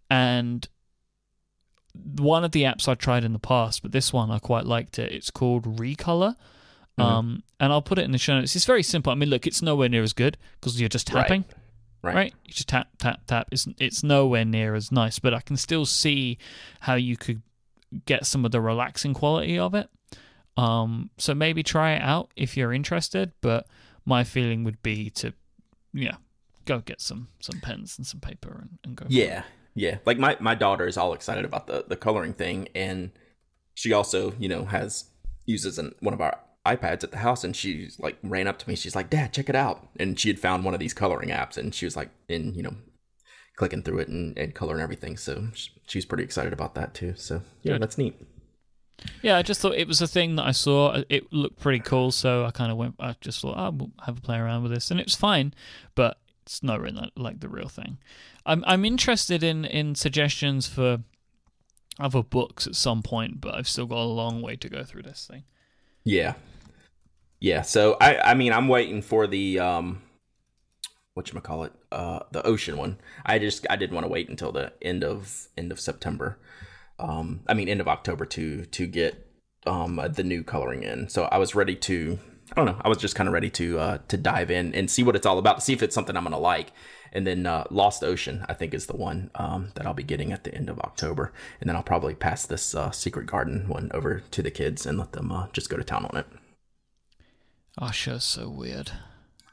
[0.09, 0.69] and
[2.17, 4.99] one of the apps i tried in the past but this one i quite liked
[4.99, 6.35] it it's called recolor
[6.99, 7.03] Mhm.
[7.05, 9.47] um, and i'll put it in the show notes it's very simple i mean look
[9.47, 11.45] it's nowhere near as good because you're just tapping
[12.03, 12.15] Right.
[12.15, 12.35] right.
[12.45, 15.87] you just tap tap tap it's, it's nowhere near as nice but i can still
[15.87, 16.39] see
[16.81, 17.43] how you could
[18.07, 19.89] get some of the relaxing quality of it
[20.57, 23.67] um, so maybe try it out if you're interested but
[24.05, 25.33] my feeling would be to
[25.93, 26.17] yeah
[26.65, 29.07] go get some some pens and some paper and, and go.
[29.09, 29.99] Yeah, yeah.
[30.05, 33.11] Like my my daughter is all excited about the the coloring thing, and
[33.75, 35.07] she also you know has
[35.47, 38.69] uses an, one of our iPads at the house, and she like ran up to
[38.69, 38.75] me.
[38.75, 41.57] She's like, "Dad, check it out!" And she had found one of these coloring apps,
[41.57, 42.75] and she was like, in you know,
[43.57, 45.17] clicking through it and, and coloring everything.
[45.17, 47.15] So sh- she's pretty excited about that too.
[47.17, 47.83] So yeah, Good.
[47.83, 48.17] that's neat.
[49.23, 52.11] Yeah i just thought it was a thing that i saw it looked pretty cool
[52.11, 54.73] so i kind of went i just thought oh, we'll have a play around with
[54.73, 55.53] this and it's fine
[55.95, 57.99] but it's not that, like the real thing
[58.47, 60.99] i'm i'm interested in in suggestions for
[61.99, 65.03] other books at some point but i've still got a long way to go through
[65.03, 65.45] this thing
[66.05, 66.35] Yeah.
[67.41, 67.63] Yeah.
[67.63, 70.03] So I I mean I'm waiting for the um
[71.15, 72.99] what you call it uh the ocean one.
[73.25, 76.39] I just I didn't want to wait until the end of end of September.
[76.99, 79.25] Um I mean end of October to to get
[79.67, 81.09] um, the new coloring in.
[81.09, 82.19] So I was ready to.
[82.53, 82.81] I don't know.
[82.85, 85.27] I was just kind of ready to uh, to dive in and see what it's
[85.27, 86.73] all about, see if it's something I'm gonna like.
[87.13, 90.33] And then uh, Lost Ocean, I think, is the one um, that I'll be getting
[90.33, 91.33] at the end of October.
[91.61, 94.99] And then I'll probably pass this uh, Secret Garden one over to the kids and
[94.99, 96.27] let them uh, just go to town on it.
[97.79, 98.91] Usher's so weird.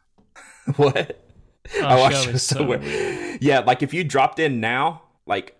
[0.75, 1.23] what?
[1.81, 2.81] Usher Usher's is so so weird.
[2.81, 3.43] weird.
[3.43, 5.55] Yeah, like if you dropped in now, like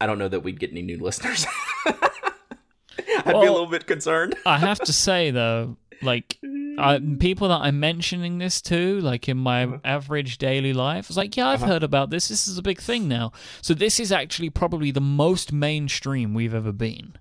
[0.00, 1.46] I don't know that we'd get any new listeners.
[1.86, 4.34] I'd be a little bit concerned.
[4.46, 6.38] I have to say though, like
[6.78, 9.78] I, people that I'm mentioning this to, like in my Uh-huh.
[9.84, 12.28] average daily life, it's like, yeah, I've heard about this.
[12.28, 13.32] This is a big thing now.
[13.60, 17.16] So this is actually probably the most mainstream we've ever been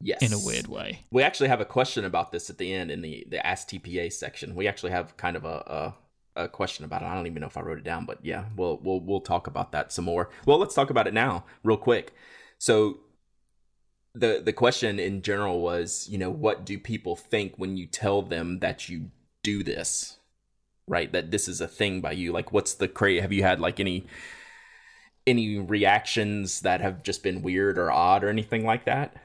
[0.00, 0.22] Yes.
[0.22, 1.00] in a weird way.
[1.10, 4.10] We actually have a question about this at the end in the the Ask TPA
[4.10, 4.54] section.
[4.54, 5.94] We actually have kind of a, a
[6.36, 7.06] a question about it.
[7.06, 9.46] I don't even know if I wrote it down, but yeah, we'll we'll we'll talk
[9.46, 10.30] about that some more.
[10.46, 12.12] Well, let's talk about it now, real quick.
[12.58, 13.00] So
[14.14, 18.22] the the question in general was, you know, what do people think when you tell
[18.22, 19.10] them that you
[19.42, 20.18] do this?
[20.86, 21.12] Right?
[21.12, 22.32] That this is a thing by you.
[22.32, 24.06] Like what's the cra have you had like any
[25.26, 29.16] any reactions that have just been weird or odd or anything like that?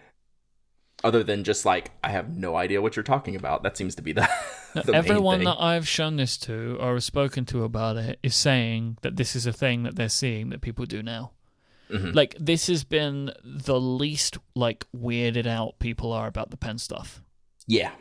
[1.04, 3.63] Other than just like I have no idea what you're talking about.
[3.63, 4.30] That seems to be the,
[4.93, 9.15] Everyone that I've shown this to or have spoken to about it is saying that
[9.15, 11.31] this is a thing that they're seeing that people do now.
[11.89, 12.15] Mhm.
[12.15, 17.21] Like this has been the least like weirded out people are about the pen stuff.
[17.67, 17.91] Yeah.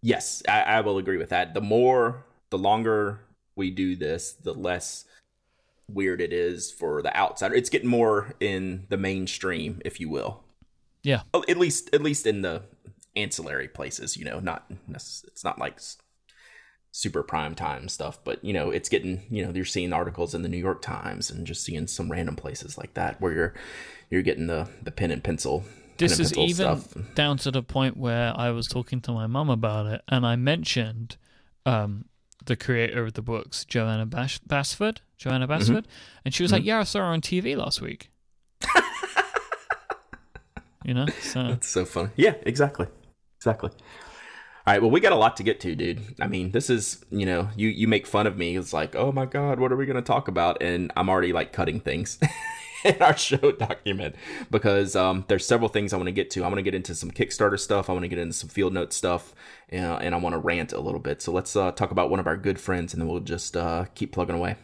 [0.00, 1.54] Yes, I, I will agree with that.
[1.54, 3.20] The more, the longer
[3.56, 5.04] we do this, the less
[5.90, 7.54] weird it is for the outsider.
[7.54, 10.44] It's getting more in the mainstream, if you will.
[11.02, 11.22] Yeah.
[11.34, 12.62] Oh, At least, at least in the
[13.18, 14.16] ancillary places.
[14.16, 15.80] You know, not it's not like
[16.90, 19.22] super prime time stuff, but you know, it's getting.
[19.30, 22.36] You know, you're seeing articles in the New York Times and just seeing some random
[22.36, 23.54] places like that where you're
[24.10, 25.64] you're getting the the pen and pencil.
[25.98, 27.14] This and is pencil even stuff.
[27.14, 30.36] down to the point where I was talking to my mum about it, and I
[30.36, 31.16] mentioned
[31.66, 32.04] um,
[32.46, 35.00] the creator of the books, Johanna Bash- Basford.
[35.16, 35.58] Johanna Mm-hmm.
[35.58, 35.88] Basford,
[36.24, 38.10] and she was like, "Yeah, I saw her on TV last week."
[40.84, 42.10] you know, so That's so funny.
[42.16, 42.86] Yeah, exactly.
[43.38, 43.70] Exactly.
[44.66, 46.02] All right, well, we got a lot to get to, dude.
[46.20, 48.56] I mean, this is, you know, you you make fun of me.
[48.56, 50.62] It's like, oh my god, what are we going to talk about?
[50.62, 52.18] And I'm already like cutting things
[52.84, 54.14] in our show document
[54.50, 56.44] because um, there's several things I want to get to.
[56.44, 57.88] I want to get into some Kickstarter stuff.
[57.88, 59.34] I want to get into some field note stuff,
[59.72, 61.22] uh, and I want to rant a little bit.
[61.22, 63.86] So let's uh, talk about one of our good friends, and then we'll just uh,
[63.94, 64.56] keep plugging away.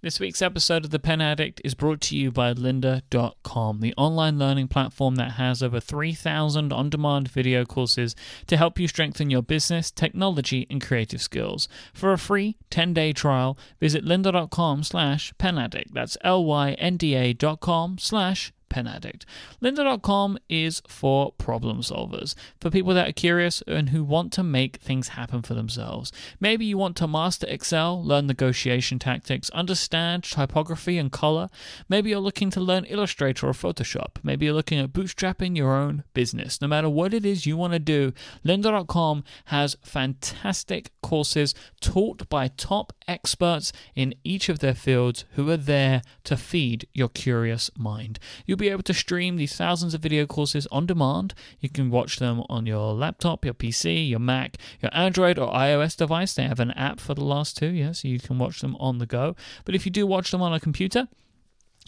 [0.00, 4.38] This week's episode of The Pen Addict is brought to you by lynda.com, the online
[4.38, 8.14] learning platform that has over 3,000 on demand video courses
[8.46, 11.68] to help you strengthen your business, technology, and creative skills.
[11.92, 15.90] For a free 10 day trial, visit lynda.com slash penaddict.
[15.92, 19.26] That's L Y N D A dot com slash pen addict.
[19.62, 24.76] Lynda.com is for problem solvers, for people that are curious and who want to make
[24.76, 26.12] things happen for themselves.
[26.40, 31.48] Maybe you want to master Excel, learn negotiation tactics, understand typography and color.
[31.88, 34.16] Maybe you're looking to learn Illustrator or Photoshop.
[34.22, 36.60] Maybe you're looking at bootstrapping your own business.
[36.60, 38.12] No matter what it is you want to do,
[38.44, 45.56] Lynda.com has fantastic courses taught by top experts in each of their fields who are
[45.56, 48.18] there to feed your curious mind.
[48.46, 51.34] You'll be able to stream these thousands of video courses on demand.
[51.60, 55.96] You can watch them on your laptop, your PC, your Mac, your Android or iOS
[55.96, 56.34] device.
[56.34, 58.98] They have an app for the last two, yeah, so you can watch them on
[58.98, 59.36] the go.
[59.64, 61.08] But if you do watch them on a computer,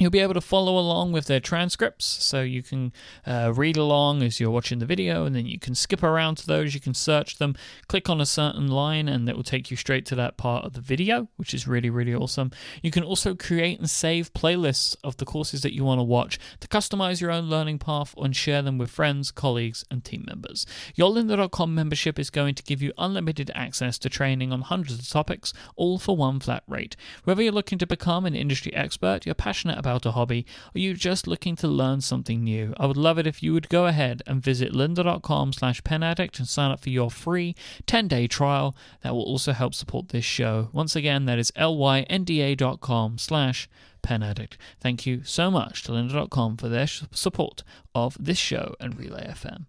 [0.01, 2.91] You'll be able to follow along with their transcripts, so you can
[3.27, 6.47] uh, read along as you're watching the video, and then you can skip around to
[6.47, 6.73] those.
[6.73, 7.55] You can search them,
[7.87, 10.73] click on a certain line, and it will take you straight to that part of
[10.73, 12.51] the video, which is really, really awesome.
[12.83, 16.39] You can also create and save playlists of the courses that you want to watch
[16.61, 20.65] to customize your own learning path and share them with friends, colleagues, and team members.
[20.95, 25.09] Your Lynda.com membership is going to give you unlimited access to training on hundreds of
[25.11, 26.97] topics, all for one flat rate.
[27.25, 30.95] Whether you're looking to become an industry expert, you're passionate about a hobby, or you're
[30.95, 34.23] just looking to learn something new, I would love it if you would go ahead
[34.27, 37.55] and visit lynda.com slash penaddict and sign up for your free
[37.87, 38.77] 10-day trial.
[39.03, 40.69] That will also help support this show.
[40.73, 43.69] Once again, that is lynda.com slash
[44.03, 44.57] penaddict.
[44.81, 47.63] Thank you so much to lynda.com for their support
[47.95, 49.67] of this show and Relay FM.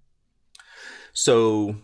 [1.13, 1.75] So,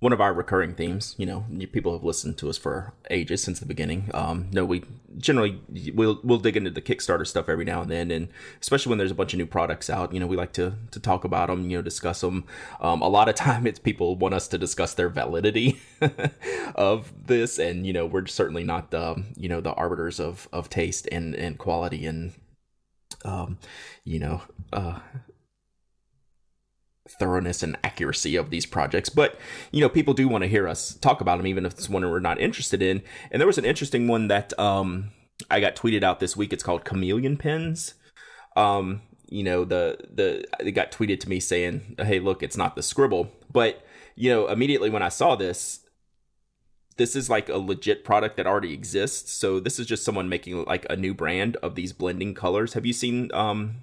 [0.00, 3.58] one of our recurring themes, you know, people have listened to us for ages since
[3.58, 4.10] the beginning.
[4.14, 4.84] Um, no, we
[5.16, 5.60] generally
[5.92, 8.28] we'll we'll dig into the Kickstarter stuff every now and then, and
[8.60, 11.00] especially when there's a bunch of new products out, you know, we like to to
[11.00, 12.44] talk about them, you know, discuss them.
[12.80, 15.80] Um, a lot of time, it's people want us to discuss their validity
[16.76, 20.70] of this, and you know, we're certainly not the you know the arbiters of of
[20.70, 22.32] taste and and quality and
[23.24, 23.58] um,
[24.04, 25.00] you know, uh,
[27.18, 29.08] thoroughness and accuracy of these projects.
[29.08, 29.38] But
[29.72, 32.08] you know, people do want to hear us talk about them, even if it's one
[32.08, 33.02] we're not interested in.
[33.30, 35.10] And there was an interesting one that um,
[35.50, 36.52] I got tweeted out this week.
[36.52, 37.94] It's called Chameleon Pens.
[38.56, 42.76] Um, you know, the the it got tweeted to me saying, "Hey, look, it's not
[42.76, 45.80] the scribble." But you know, immediately when I saw this,
[46.96, 49.32] this is like a legit product that already exists.
[49.32, 52.74] So this is just someone making like a new brand of these blending colors.
[52.74, 53.76] Have you seen um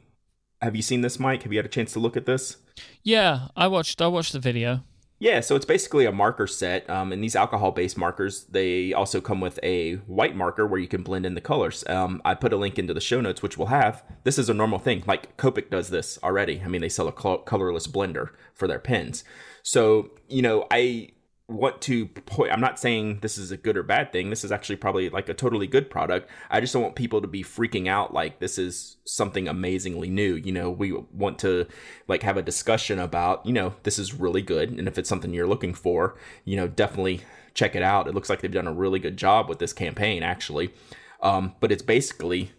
[0.65, 1.43] have you seen this, Myke?
[1.43, 2.57] Have you had a chance to look at this?
[3.03, 4.01] Yeah, I watched.
[4.01, 4.83] I watched the video.
[5.17, 9.39] Yeah, so it's basically a marker set, um, and these alcohol-based markers they also come
[9.39, 11.85] with a white marker where you can blend in the colors.
[11.87, 14.03] Um, I put a link into the show notes, which we'll have.
[14.25, 15.03] This is a normal thing.
[15.07, 16.61] Like Copic does this already.
[16.65, 19.23] I mean, they sell a colorless blender for their pens.
[19.63, 21.09] So you know, I
[21.47, 22.09] want to
[22.51, 24.31] i'm not saying this is a good or bad thing.
[24.31, 26.27] This is actually probably like a totally good product.
[26.49, 30.35] I just don't want people to be freaking out like this is something amazingly new
[30.35, 30.71] you know?
[30.71, 31.67] We want to
[32.07, 35.33] like have a discussion about you know this is really good and if it's something
[35.33, 37.21] you're looking for you know definitely
[37.53, 38.07] check it out.
[38.07, 40.73] It looks like they've done a really good job with this campaign actually.
[41.21, 42.51] Um, but it's basically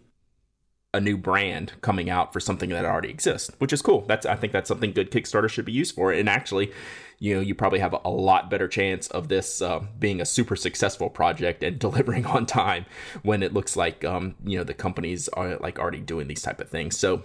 [0.93, 4.01] a new brand coming out for something that already exists, which is cool.
[4.07, 6.11] That's I think that's something good Kickstarter should be used for.
[6.11, 6.71] And actually,
[7.19, 10.55] you know, you probably have a lot better chance of this uh, being a super
[10.55, 12.85] successful project and delivering on time
[13.23, 16.61] when it looks like um, you know the companies are like already doing these type
[16.61, 16.97] of things.
[16.97, 17.23] So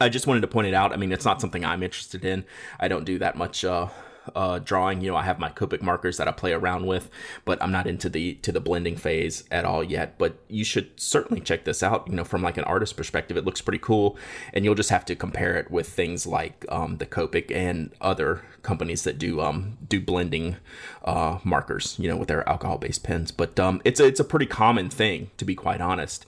[0.00, 0.92] I just wanted to point it out.
[0.92, 2.44] I mean, it's not something I'm interested in.
[2.78, 3.64] I don't do that much.
[3.64, 3.88] Uh,
[4.34, 5.00] uh, drawing.
[5.00, 7.10] You know, I have my Copic markers that I play around with,
[7.44, 10.18] but I'm not into the to the blending phase at all yet.
[10.18, 12.08] But you should certainly check this out.
[12.08, 14.16] You know, from like an artist perspective, it looks pretty cool,
[14.52, 18.42] and you'll just have to compare it with things like um, the Copic and other
[18.62, 20.56] companies that do um, do blending
[21.04, 21.96] uh, markers.
[21.98, 23.30] You know, with their alcohol based pens.
[23.30, 26.26] But um, it's a, it's a pretty common thing to be quite honest.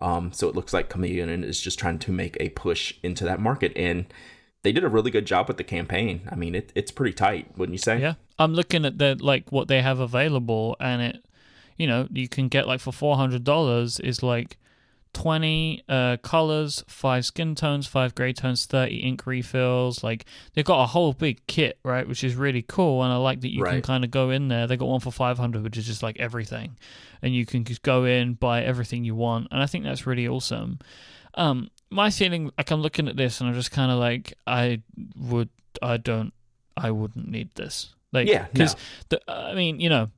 [0.00, 3.40] Um, so it looks like Chameleon is just trying to make a push into that
[3.40, 4.06] market and
[4.64, 6.22] they did a really good job with the campaign.
[6.32, 8.00] I mean, it, it's pretty tight, wouldn't you say?
[8.00, 11.24] Yeah, I'm looking at the like what they have available, and it,
[11.76, 14.56] you know, you can get like for four hundred dollars is like
[15.12, 20.02] twenty uh, colors, five skin tones, five gray tones, thirty ink refills.
[20.02, 20.24] Like
[20.54, 23.52] they've got a whole big kit, right, which is really cool, and I like that
[23.52, 23.72] you right.
[23.72, 24.66] can kind of go in there.
[24.66, 26.78] They got one for five hundred, which is just like everything,
[27.20, 30.26] and you can just go in buy everything you want, and I think that's really
[30.26, 30.78] awesome.
[31.34, 34.82] Um, my feeling, like I'm looking at this and I'm just kind of like, I
[35.16, 35.48] would,
[35.82, 36.32] I don't,
[36.76, 37.94] I wouldn't need this.
[38.12, 38.76] Like, yeah, because
[39.10, 39.18] no.
[39.28, 40.10] I mean, you know,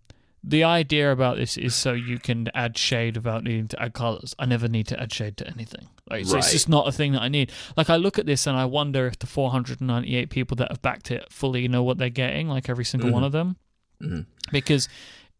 [0.44, 4.35] the idea about this is so you can add shade without needing to add colors.
[4.38, 5.88] I never need to add shade to anything.
[6.09, 6.38] Like, so right.
[6.38, 7.50] it's just not a thing that I need.
[7.76, 11.11] Like, I look at this and I wonder if the 498 people that have backed
[11.11, 13.14] it fully know what they're getting, like every single mm-hmm.
[13.14, 13.57] one of them,
[14.00, 14.20] mm-hmm.
[14.52, 14.88] because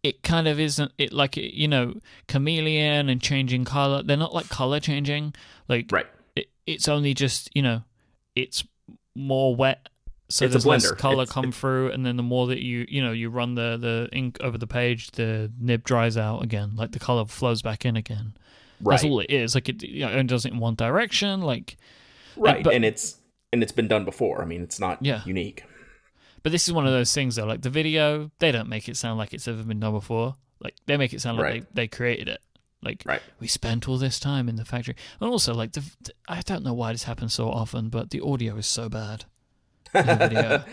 [0.03, 1.95] it kind of isn't it like you know
[2.27, 4.03] chameleon and changing color.
[4.03, 5.35] They're not like color changing.
[5.69, 6.07] Like, right
[6.67, 7.83] it's only just you know
[8.35, 8.65] it's
[9.15, 9.89] more wet
[10.29, 13.03] so it's there's less color it's, come through and then the more that you you
[13.03, 16.93] know you run the the ink over the page the nib dries out again like
[16.93, 18.35] the color flows back in again.
[18.79, 18.95] Right.
[18.95, 19.55] that's all it is.
[19.55, 21.77] Like it, you know, it does it in one direction like
[22.37, 23.17] right and, but, and it's
[23.53, 24.43] and it's been done before.
[24.43, 25.23] I mean it's not yeah.
[25.25, 25.65] unique.
[26.43, 28.97] But this is one of those things though like the video they don't make it
[28.97, 30.35] sound like it's ever been done before.
[30.61, 31.75] Like they make it sound like right.
[31.75, 32.41] they, they created it
[32.87, 33.23] like right.
[33.41, 36.65] we spent all this time in the factory, and also like the, the I don't
[36.65, 39.25] know why this happens so often, but the audio is so bad.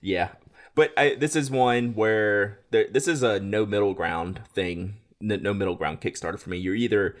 [0.00, 0.30] yeah,
[0.74, 5.52] but I, this is one where there, this is a no middle ground thing, no
[5.52, 6.58] middle ground Kickstarter for me.
[6.58, 7.16] You're either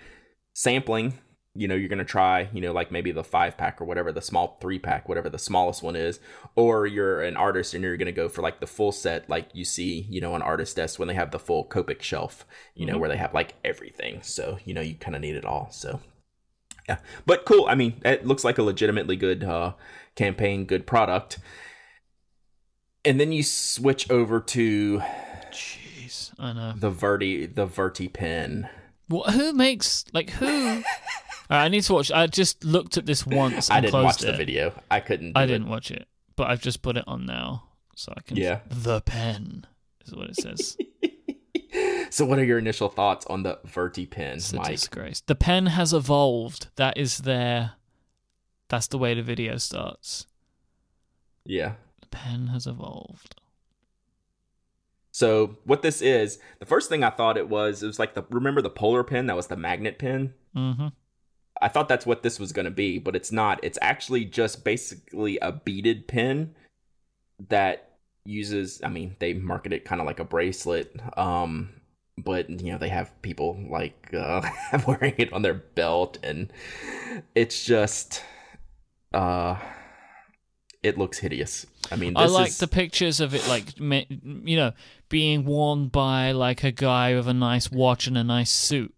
[0.54, 1.18] sampling
[1.54, 4.12] you know you're going to try you know like maybe the five pack or whatever
[4.12, 6.20] the small three pack whatever the smallest one is
[6.54, 9.48] or you're an artist and you're going to go for like the full set like
[9.52, 12.86] you see you know on artist desk when they have the full copic shelf you
[12.86, 13.00] know mm-hmm.
[13.00, 14.22] where they have like everything.
[14.22, 16.00] So you know you kind of need it all so
[16.88, 16.98] yeah.
[17.26, 19.72] But cool i mean it looks like a legitimately good uh
[20.14, 21.38] campaign good product.
[23.04, 25.02] And then you switch over to
[25.50, 26.74] jeez i know.
[26.76, 28.68] the verti the verti pen.
[29.08, 30.84] What who makes like who
[31.50, 32.12] I need to watch.
[32.12, 33.70] I just looked at this once.
[33.70, 34.26] I didn't watch it.
[34.26, 34.72] the video.
[34.90, 35.36] I couldn't.
[35.36, 37.64] I didn't watch it, but I've just put it on now,
[37.96, 38.36] so I can.
[38.36, 38.60] Yeah.
[38.70, 39.66] The pen
[40.06, 40.76] is what it says.
[42.10, 44.68] so, what are your initial thoughts on the Verti pen, it's Myke?
[44.68, 45.22] disgrace.
[45.22, 46.68] The pen has evolved.
[46.76, 47.72] That is their.
[48.68, 50.26] That's the way the video starts.
[51.44, 51.74] Yeah.
[52.00, 53.34] The pen has evolved.
[55.10, 58.24] So what this is, the first thing I thought it was, it was like the
[58.30, 60.34] remember the polar pen that was the magnet pen.
[60.56, 60.88] Mm-hmm.
[61.60, 63.60] I thought that's what this was going to be, but it's not.
[63.62, 66.54] It's actually just basically a beaded pin
[67.48, 67.90] that
[68.24, 68.80] uses.
[68.84, 71.70] I mean, they market it kind of like a bracelet, um,
[72.16, 74.42] but you know they have people like uh,
[74.86, 76.52] wearing it on their belt, and
[77.34, 78.22] it's just.
[79.12, 79.56] Uh,
[80.82, 81.66] it looks hideous.
[81.90, 84.72] I mean, I like is, the pictures of it, like you know,
[85.08, 88.94] being worn by like a guy with a nice watch and a nice suit.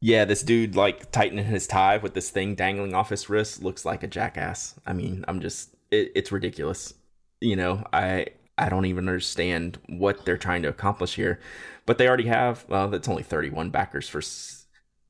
[0.00, 3.84] Yeah, this dude like tightening his tie with this thing dangling off his wrist looks
[3.84, 4.74] like a jackass.
[4.86, 6.94] I mean, I'm just it, it's ridiculous.
[7.40, 11.40] You know, I I don't even understand what they're trying to accomplish here,
[11.86, 12.64] but they already have.
[12.68, 14.22] Well, that's only 31 backers for.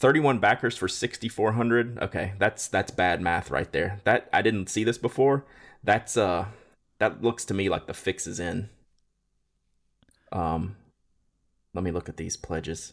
[0.00, 4.84] 31 backers for 6400 okay that's that's bad math right there that i didn't see
[4.84, 5.44] this before
[5.82, 6.44] that's uh
[7.00, 8.68] that looks to me like the fix is in
[10.30, 10.76] um
[11.74, 12.92] let me look at these pledges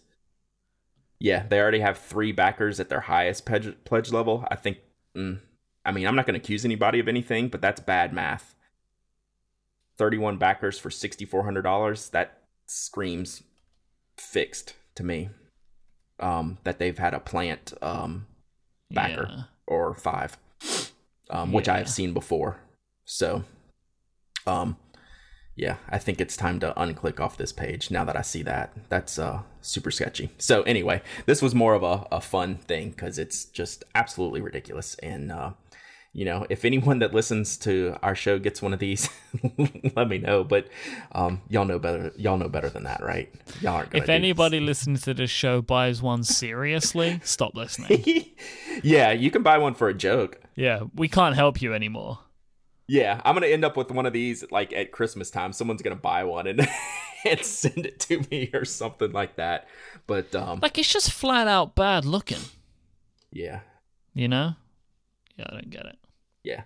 [1.19, 4.77] yeah they already have three backers at their highest pledge, pledge level i think
[5.15, 5.39] mm,
[5.85, 8.55] i mean i'm not going to accuse anybody of anything but that's bad math
[9.97, 13.43] 31 backers for $6400 that screams
[14.17, 15.29] fixed to me
[16.19, 18.27] um, that they've had a plant um,
[18.91, 19.43] backer Yeah.
[19.67, 20.37] or five,
[21.29, 22.59] um, which I have seen before.
[23.05, 23.43] So,
[24.47, 24.77] um,
[25.55, 28.73] yeah, I think it's time to unclick off this page now that I see that.
[28.89, 30.29] That's uh, super sketchy.
[30.37, 34.95] So, anyway, this was more of a, a fun thing because it's just absolutely ridiculous.
[34.95, 35.51] And, uh,
[36.11, 39.09] you know, if anyone that listens to our show gets one of these,
[39.95, 40.43] let me know.
[40.43, 40.67] But
[41.13, 42.11] um, y'all know better.
[42.17, 43.33] Y'all know better than that, right?
[43.61, 43.95] Y'all aren't.
[43.95, 48.25] If anybody listens to this show buys one seriously, stop listening.
[48.83, 50.41] yeah, you can buy one for a joke.
[50.55, 52.19] Yeah, we can't help you anymore.
[52.87, 55.53] Yeah, I'm gonna end up with one of these like at Christmas time.
[55.53, 56.67] Someone's gonna buy one and
[57.25, 59.67] and send it to me or something like that.
[60.07, 62.41] But um, Like it's just flat out bad looking,
[63.31, 63.61] yeah,
[64.13, 64.55] you know?
[65.37, 65.97] Yeah, I don't get it.
[66.43, 66.61] yeah.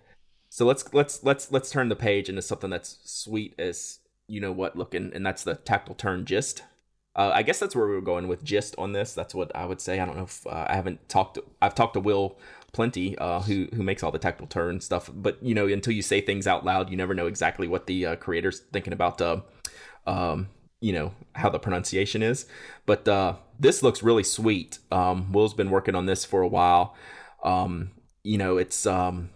[0.50, 4.52] So let's let's let's let's turn the page into something that's sweet as you know
[4.52, 6.64] what looking, and that's the tactile turn gist.
[7.16, 9.14] Uh, I guess that's where we were going with gist on this.
[9.14, 10.00] That's what I would say.
[10.00, 11.36] I don't know if uh, I haven't talked.
[11.36, 12.38] To, I've talked to Will
[12.70, 15.10] plenty, uh, who who makes all the tactile turn stuff.
[15.14, 18.06] But you know, until you say things out loud, you never know exactly what the
[18.06, 19.22] uh, creator's thinking about.
[19.22, 19.42] Uh,
[20.08, 20.50] um,
[20.82, 22.46] you know how the pronunciation is.
[22.86, 24.80] But uh, this looks really sweet.
[24.92, 26.96] Um, Will's been working on this for a while.
[27.44, 27.92] Um,
[28.24, 29.30] you know, it's um,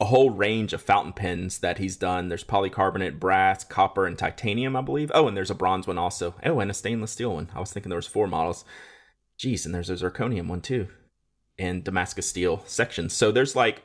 [0.00, 2.28] a whole range of fountain pens that he's done.
[2.28, 5.10] There's polycarbonate, brass, copper, and titanium, I believe.
[5.14, 6.34] Oh, and there's a bronze one also.
[6.44, 7.50] Oh, and a stainless steel one.
[7.54, 8.64] I was thinking there was four models.
[9.38, 10.88] Jeez, and there's a zirconium one too,
[11.60, 13.12] and Damascus steel sections.
[13.12, 13.82] So there's like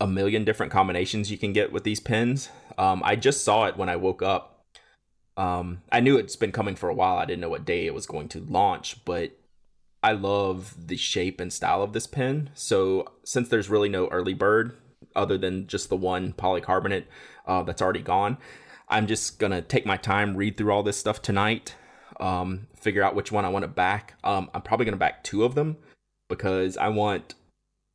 [0.00, 2.48] a million different combinations you can get with these pens.
[2.78, 4.64] Um, I just saw it when I woke up.
[5.36, 7.18] Um, I knew it's been coming for a while.
[7.18, 9.32] I didn't know what day it was going to launch, but
[10.02, 12.50] I love the shape and style of this pen.
[12.54, 14.76] So since there's really no early bird
[15.16, 17.04] other than just the one polycarbonate
[17.46, 18.38] uh, that's already gone,
[18.88, 21.74] I'm just gonna take my time, read through all this stuff tonight,
[22.24, 24.14] um, figure out which one I want to back.
[24.24, 25.76] Um, I'm probably gonna back two of them
[26.28, 27.34] because I want.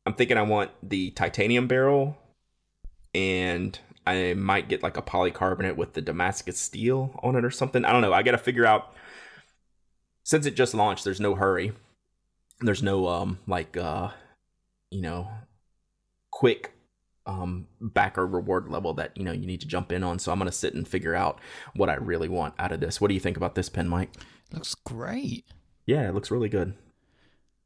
[0.06, 2.16] I'm thinking I want the titanium barrel,
[3.14, 7.84] and I might get like a polycarbonate with the Damascus steel on it or something.
[7.84, 8.12] I don't know.
[8.12, 8.94] I got to figure out.
[10.22, 11.72] Since it just launched, there's no hurry
[12.60, 14.10] there's no um like uh
[14.90, 15.28] you know
[16.30, 16.72] quick
[17.30, 20.18] um backer reward level that you know you need to jump in on.
[20.18, 21.38] So i'm gonna sit and figure out
[21.74, 23.00] what i really want out of this.
[23.00, 24.14] What do you think about this pen Myke?
[24.52, 25.44] Looks great.
[25.86, 26.74] yeah it looks really good.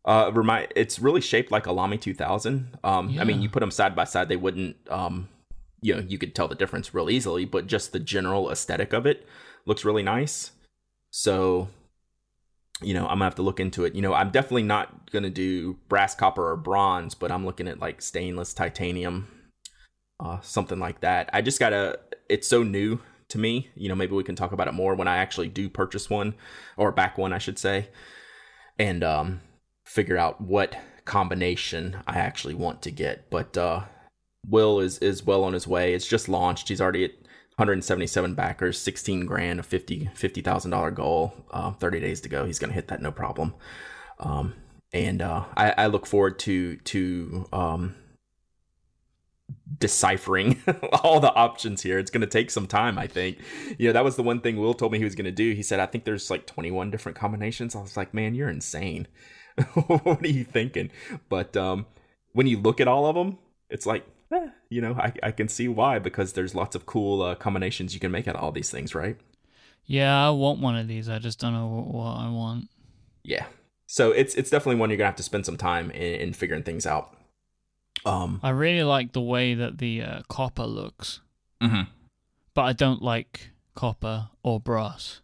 [0.05, 3.70] Uh remind it's really shaped like a lamy 2000 um i mean you put them
[3.70, 5.29] side by side they wouldn't um
[5.81, 9.07] you know you could tell the difference real easily but just the general aesthetic of
[9.07, 9.27] it
[9.66, 10.53] looks really nice.
[11.11, 11.68] So
[12.83, 13.94] you know, I'm gonna have to look into it.
[13.94, 17.79] You know, I'm definitely not gonna do brass, copper, or bronze, but I'm looking at
[17.79, 19.29] like stainless, titanium,
[20.20, 21.31] uh, something like that.
[21.33, 21.98] I just gotta.
[22.29, 23.70] It's so new to me.
[23.74, 26.35] You know, maybe we can talk about it more when I actually do purchase one,
[26.77, 27.88] or back one, I should say,
[28.79, 29.40] and um,
[29.85, 33.31] figure out what combination I actually want to get.
[33.31, 33.85] But uh,
[34.46, 35.94] Will is is well on his way.
[35.94, 36.68] It's just launched.
[36.68, 37.12] He's already at
[37.57, 40.09] 177 backers, 16 grand, a 50
[40.42, 41.35] thousand dollar goal.
[41.50, 42.44] Uh, 30 days to go.
[42.44, 43.55] He's gonna hit that no problem.
[44.20, 44.55] Um,
[44.92, 47.94] and uh, I, I look forward to to um,
[49.78, 50.62] deciphering
[51.03, 51.99] all the options here.
[51.99, 53.38] It's gonna take some time, I think.
[53.78, 55.53] You know, that was the one thing Will told me he was gonna do.
[55.53, 57.74] He said, I think there's like 21 different combinations.
[57.74, 59.07] I was like, man, you're insane.
[59.74, 60.90] what are you thinking?
[61.28, 61.86] But um,
[62.32, 63.38] when you look at all of them,
[63.70, 67.22] it's like, eh, you know, I, I can see why because there's lots of cool
[67.22, 69.16] uh, combinations you can make out of all these things, right?
[69.86, 71.09] Yeah, I want one of these.
[71.09, 72.68] I just don't know what, what I want.
[73.22, 73.47] Yeah.
[73.86, 76.62] So it's it's definitely one you're gonna have to spend some time in, in figuring
[76.62, 77.16] things out.
[78.05, 81.20] Um, I really like the way that the uh, copper looks,
[81.62, 81.88] mhm.
[82.55, 85.20] but I don't like copper or brass.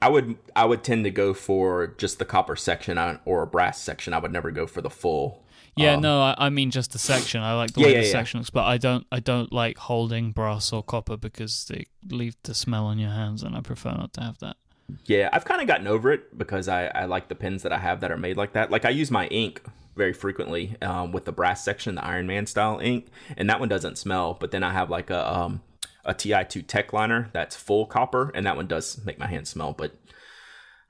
[0.00, 3.80] I would I would tend to go for just the copper section or a brass
[3.80, 4.12] section.
[4.14, 5.44] I would never go for the full.
[5.76, 7.40] Yeah, um, no, I, I mean just the section.
[7.40, 8.12] I like the Yeah, way yeah, the yeah.
[8.12, 12.36] section looks, but I don't I don't like holding brass or copper because they leave
[12.42, 14.56] the smell on your hands, and I prefer not to have that.
[15.06, 17.78] Yeah, I've kind of gotten over it because I, I like the pins that I
[17.78, 18.70] have that are made like that.
[18.70, 19.62] Like I use my ink
[19.96, 23.68] very frequently um, with the brass section, the Iron Man style ink, and that one
[23.68, 24.34] doesn't smell.
[24.38, 25.62] But then I have like a um,
[26.04, 29.72] a Ti2 Tech liner that's full copper, and that one does make my hands smell.
[29.72, 29.92] But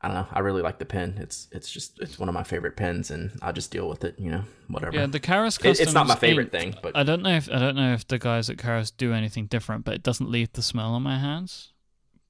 [0.00, 0.26] I don't know.
[0.32, 1.16] I really like the pen.
[1.20, 4.16] It's it's just it's one of my favorite pens, and I'll just deal with it.
[4.18, 4.96] You know, whatever.
[4.96, 7.48] Yeah, the Karas It- it's not my favorite ink, thing, but I don't know if
[7.50, 10.52] I don't know if the guys at Karas do anything different, but it doesn't leave
[10.54, 11.72] the smell on my hands.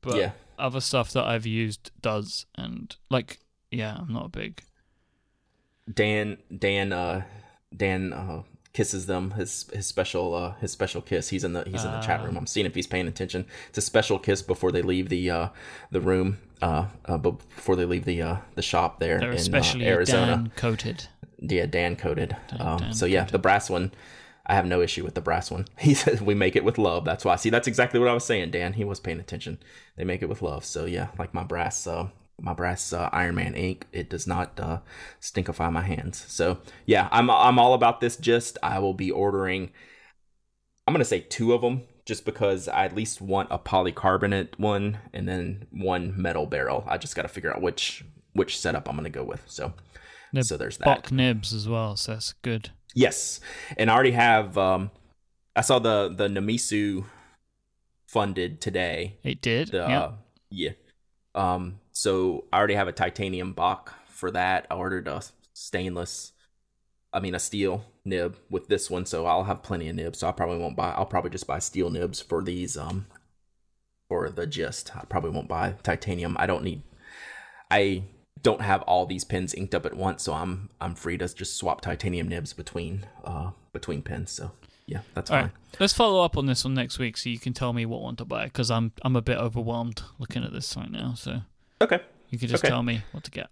[0.03, 3.39] But yeah, other stuff that I've used does, and like,
[3.71, 4.63] yeah, I'm not a big.
[5.93, 7.23] Dan Dan uh
[7.77, 11.29] Dan uh kisses them his his special uh his special kiss.
[11.29, 12.25] He's in the he's in the chat Ah.
[12.25, 13.45] room i'm seeing if he's paying attention.
[13.69, 15.49] It's a special kiss before they leave the uh
[15.91, 19.85] the room uh, uh before they leave the uh the shop there They're in especially
[19.87, 20.37] uh, arizona.
[20.37, 21.07] Dan coated.
[21.41, 23.91] yeah dan coated um Dan so yeah the brass one
[24.47, 25.67] i have no issue with the brass one.
[25.79, 27.05] He says we make it with love.
[27.05, 28.73] That's why see that's exactly what i was saying dan.
[28.75, 29.59] He was paying attention.
[29.97, 30.65] They make it with love.
[30.65, 32.09] So yeah like my brass uh
[32.43, 33.87] my brass uh, Iron Man ink.
[33.93, 34.79] It does not uh,
[35.21, 36.25] stinkify my hands.
[36.29, 38.17] So yeah, I'm I'm all about this.
[38.17, 39.71] Just I will be ordering.
[40.87, 44.99] I'm gonna say two of them, just because I at least want a polycarbonate one
[45.15, 46.85] and then one metal barrel.
[46.89, 49.45] I just got to figure out which which setup I'm gonna go with.
[49.47, 49.73] So
[50.33, 50.85] They're so there's that.
[50.85, 52.71] Bock nibs as well, so that's good.
[52.95, 53.41] Yes,
[53.77, 54.59] and I already have.
[54.59, 54.91] Um,
[55.55, 57.05] I saw the the Namisu
[58.07, 59.19] funded today.
[59.23, 59.69] It did.
[59.69, 60.01] The yeah.
[60.01, 60.13] uh,
[60.51, 60.71] yeah.
[61.35, 64.67] Um, so I already have a titanium Bock for that.
[64.71, 65.23] I ordered a
[65.53, 66.33] stainless,
[67.13, 70.21] I mean a steel nib with this one, so I'll have plenty of nibs.
[70.21, 70.91] So I probably won't buy.
[70.93, 72.77] I'll probably just buy steel nibs for these.
[72.77, 73.07] Um,
[74.09, 76.37] for the gist, I probably won't buy titanium.
[76.39, 76.83] I don't need.
[77.71, 78.03] I
[78.43, 81.57] don't have all these pins inked up at once, so I'm I'm free to just
[81.57, 84.31] swap titanium nibs between uh between pins.
[84.31, 84.53] So
[84.87, 85.45] yeah, that's All fine.
[85.45, 88.03] right, let's follow up on this one next week, so you can tell me what
[88.03, 91.15] one to buy because I'm I'm a bit overwhelmed looking at this right now.
[91.17, 91.41] So
[91.83, 92.01] Okay.
[92.31, 92.71] you can just Okay.
[92.71, 93.49] tell me what to get.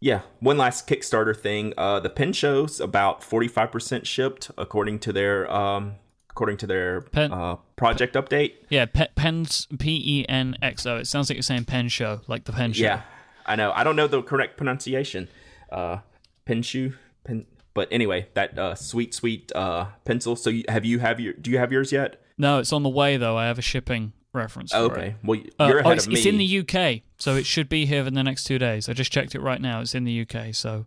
[0.00, 1.72] Yeah, one last Kickstarter thing.
[1.76, 5.94] Uh, the pen show's about forty five percent shipped, according to their um,
[6.30, 8.52] according to their Pen- uh, project update.
[8.68, 10.96] Yeah, pe- pens P E N X O.
[10.96, 12.84] It sounds like you're saying pen show, like the pen show.
[12.84, 13.02] Yeah,
[13.46, 13.72] I know.
[13.72, 15.28] I don't know the correct pronunciation.
[15.72, 15.98] Uh,
[16.46, 16.94] Penshu,
[17.24, 17.46] pen.
[17.72, 20.36] But anyway, that uh, sweet, sweet uh, pencil.
[20.36, 21.32] So you, have you have your?
[21.32, 22.22] Do you have yours yet?
[22.38, 23.36] No, it's on the way though.
[23.38, 24.70] I have a shipping reference.
[24.72, 25.06] For Okay.
[25.08, 25.14] It.
[25.24, 26.18] Well, Uh, you're oh, ahead it's, of me.
[26.18, 28.88] it's in the UK, so it should be here in the next two days.
[28.88, 29.80] I just checked it right now.
[29.80, 30.86] It's in the UK, so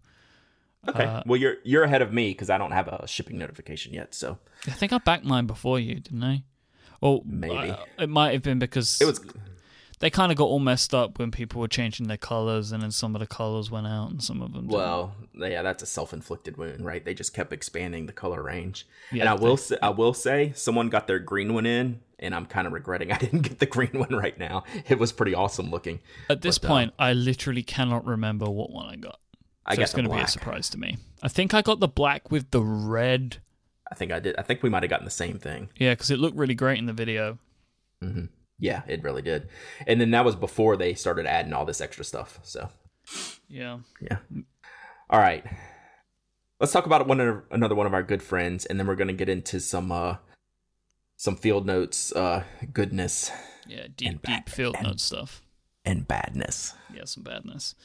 [0.87, 1.03] okay.
[1.03, 4.13] uh, well, you're you're ahead of me because I don't have a shipping notification yet.
[4.15, 4.37] So
[4.67, 6.43] I think I backed mine before you, didn't I?
[7.01, 7.71] Or Maybe.
[7.71, 9.21] uh, it might have been because it was.
[9.99, 12.91] they kind of got all messed up when people were changing their colors, and then
[12.91, 14.63] some of the colors went out, and some of them.
[14.67, 14.77] didn't.
[14.77, 17.03] Well, yeah, that's a self-inflicted wound, right?
[17.05, 18.85] They just kept expanding the color range.
[19.13, 22.01] Yeah, and I will they- say, I will say, someone got their green one in,
[22.19, 24.63] and I'm kind of regretting I didn't get the green one right now.
[24.87, 25.99] It was pretty awesome looking.
[26.29, 29.19] at this but, uh, point, I literally cannot remember what one I got.
[29.65, 30.97] I so it's going to be a surprise to me.
[31.21, 33.37] I think I got the black with the red.
[33.91, 34.35] I think I did.
[34.37, 35.69] I think we might have gotten the same thing.
[35.77, 37.37] Yeah, because it looked really great in the video.
[38.01, 38.25] hmm
[38.57, 39.49] Yeah, it really did.
[39.85, 42.39] And then that was before they started adding all this extra stuff.
[42.43, 42.69] So
[43.47, 43.79] Yeah.
[44.01, 44.17] yeah.
[45.09, 45.45] All right.
[46.59, 49.29] Let's talk about one another one of our good friends, and then we're gonna get
[49.29, 50.17] into some uh
[51.19, 53.29] some field notes uh goodness
[53.67, 55.41] Yeah, deep, And deep field and- note stuff.
[55.85, 56.73] and badness.
[56.95, 57.75] Yeah, some badness.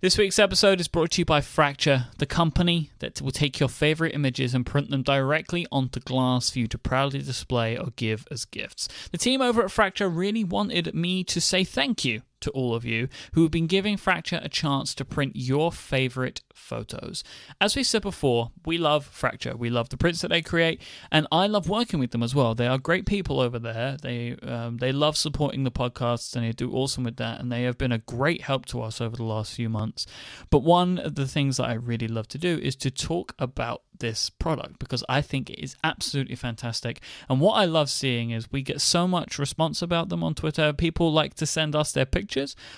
[0.00, 3.68] This week's episode is brought to you by Fracture, the company that will take your
[3.68, 8.26] favorite images and print them directly onto glass for you to proudly display or give
[8.30, 8.88] as gifts.
[9.12, 12.84] The team over at Fracture really wanted me to say thank you to all of
[12.84, 17.24] you who have been giving Fracture a chance to print your favorite photos.
[17.60, 19.56] As we said before, we love Fracture.
[19.56, 20.80] We love the prints that they create,
[21.10, 22.54] and I love working with them as well.
[22.54, 23.96] They are great people over there.
[24.00, 27.40] They um, they love supporting the podcasts, and they do awesome with that.
[27.40, 30.06] And they have been a great help to us over the last few months.
[30.50, 33.82] But one of the things that I really love to do is to talk about
[33.98, 37.00] this product because I think it is absolutely fantastic.
[37.28, 40.72] And what I love seeing is we get so much response about them on Twitter.
[40.72, 42.27] People like to send us their pictures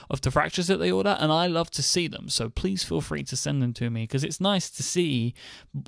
[0.08, 2.28] of the fractures that they order, and I love to see them.
[2.28, 5.34] So please feel free to send them to me because it's nice to see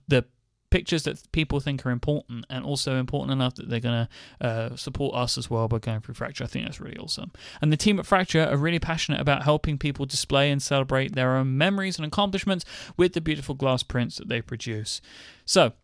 [0.09, 0.25] the
[0.73, 4.07] pictures that people think are important and also important enough that they're going
[4.41, 6.45] to uh, support us as well by going through Fracture.
[6.45, 7.31] I think that's really awesome.
[7.61, 11.37] And the team at Fracture are really passionate about helping people display and celebrate their
[11.37, 12.65] own memories and accomplishments
[12.97, 15.01] with the beautiful glass prints that they produce.
[15.45, 15.75] So,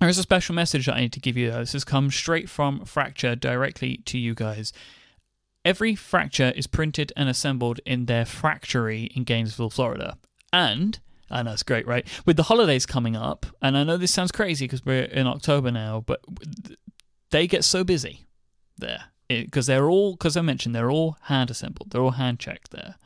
[0.00, 1.50] there is a special message that I need to give you.
[1.50, 1.60] Though.
[1.60, 4.72] This has come straight from Fracture directly to you guys.
[5.64, 10.18] Every fracture is printed and assembled in their factory in Gainesville, Florida.
[10.52, 10.98] And
[11.30, 12.06] I know it's great, right?
[12.26, 15.70] With the holidays coming up, and I know this sounds crazy because we're in October
[15.70, 16.20] now, but
[17.30, 18.26] they get so busy
[18.78, 22.38] there eh, because they're all, because I mentioned, they're all hand assembled, they're all hand
[22.38, 22.96] checked there.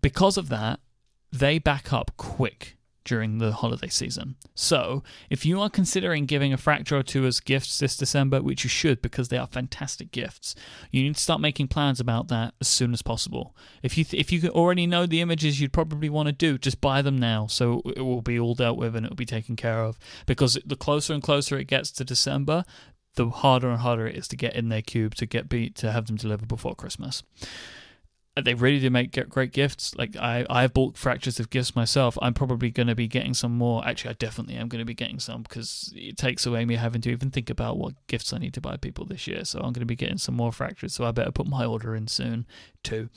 [0.00, 0.80] Because of that,
[1.30, 2.77] they back up quick
[3.08, 4.36] during the holiday season.
[4.54, 8.64] So, if you are considering giving a fracture or two as gifts this December, which
[8.64, 10.54] you should because they are fantastic gifts,
[10.92, 13.56] you need to start making plans about that as soon as possible.
[13.82, 16.80] If you th- if you already know the images you'd probably want to do, just
[16.82, 19.56] buy them now so it will be all dealt with and it will be taken
[19.56, 22.64] care of because the closer and closer it gets to December,
[23.14, 25.92] the harder and harder it is to get in their cube to get beat to
[25.92, 27.22] have them delivered before Christmas
[28.40, 29.94] they really do make great gifts.
[29.94, 32.18] Like I, I've bought fractures of gifts myself.
[32.20, 33.86] I'm probably going to be getting some more.
[33.86, 37.00] Actually, I definitely am going to be getting some because it takes away me having
[37.02, 39.44] to even think about what gifts I need to buy people this year.
[39.44, 40.94] So I'm going to be getting some more fractures.
[40.94, 42.46] So I better put my order in soon
[42.82, 43.08] too.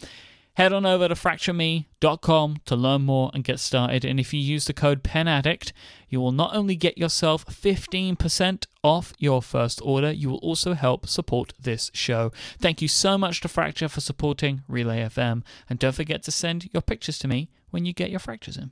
[0.55, 4.03] Head on over to fractureme.com to learn more and get started.
[4.03, 5.71] And if you use the code PENADDICT,
[6.09, 11.07] you will not only get yourself 15% off your first order, you will also help
[11.07, 12.33] support this show.
[12.59, 15.43] Thank you so much to Fracture for supporting Relay FM.
[15.69, 18.71] And don't forget to send your pictures to me when you get your fractures in.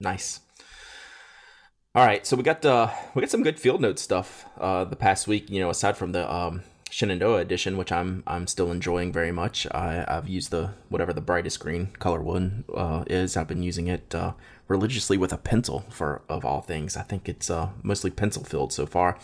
[0.00, 0.40] Nice.
[1.94, 4.96] All right, so we got uh, we got some good field note stuff uh, the
[4.96, 5.48] past week.
[5.48, 6.62] You know, aside from the um,
[6.94, 9.66] Shenandoah edition, which I'm I'm still enjoying very much.
[9.72, 13.36] I, I've used the whatever the brightest green color one uh, is.
[13.36, 14.34] I've been using it uh,
[14.68, 16.96] religiously with a pencil for of all things.
[16.96, 19.18] I think it's uh, mostly pencil filled so far,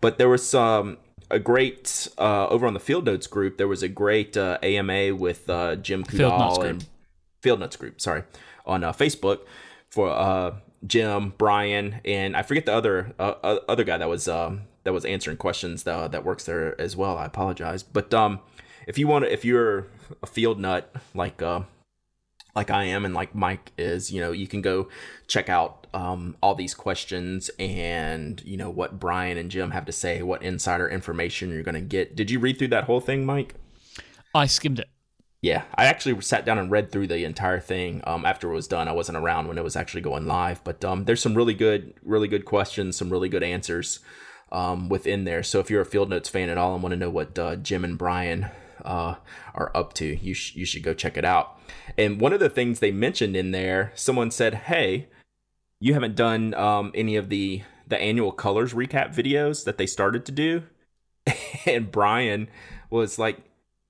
[0.00, 0.98] but there was some
[1.30, 3.56] a great uh, over on the Field Notes group.
[3.56, 6.84] There was a great AMA uh, with uh, Jim Coudal and
[7.40, 8.00] Field Notes group.
[8.00, 8.24] Sorry,
[8.66, 9.42] on Facebook
[9.90, 15.04] for Jim, Brian, and I forget the other other guy that was um, that was
[15.04, 17.18] answering questions that, that works there as well.
[17.18, 18.40] I apologize, but um,
[18.86, 19.86] if you want to, if you're
[20.22, 21.62] a field nut like uh,
[22.54, 24.88] like I am and like Myke is, you know, you can go
[25.26, 29.92] check out um, all these questions and you know what Brian and Jim have to
[29.92, 32.14] say, what insider information you're going to get.
[32.16, 33.52] Did you read through that whole thing, Myke?
[34.34, 34.88] I skimmed it.
[35.40, 38.68] Yeah, I actually sat down and read through the entire thing um, after it was
[38.68, 38.86] done.
[38.86, 41.94] I wasn't around when it was actually going live, but um, there's some really good,
[42.04, 43.98] really good questions, some really good answers
[44.52, 45.42] um, within there.
[45.42, 47.56] So if you're a Field Notes fan at all and want to know what uh,
[47.56, 48.46] Jim and Brian
[48.84, 49.16] uh,
[49.54, 51.58] are up to, you sh- you should go check it out.
[51.98, 55.08] And one of the things they mentioned in there, someone said, "Hey,
[55.80, 60.24] you haven't done um, any of the the annual colors recap videos that they started
[60.26, 60.64] to do,"
[61.66, 62.48] and Brian
[62.90, 63.42] was like,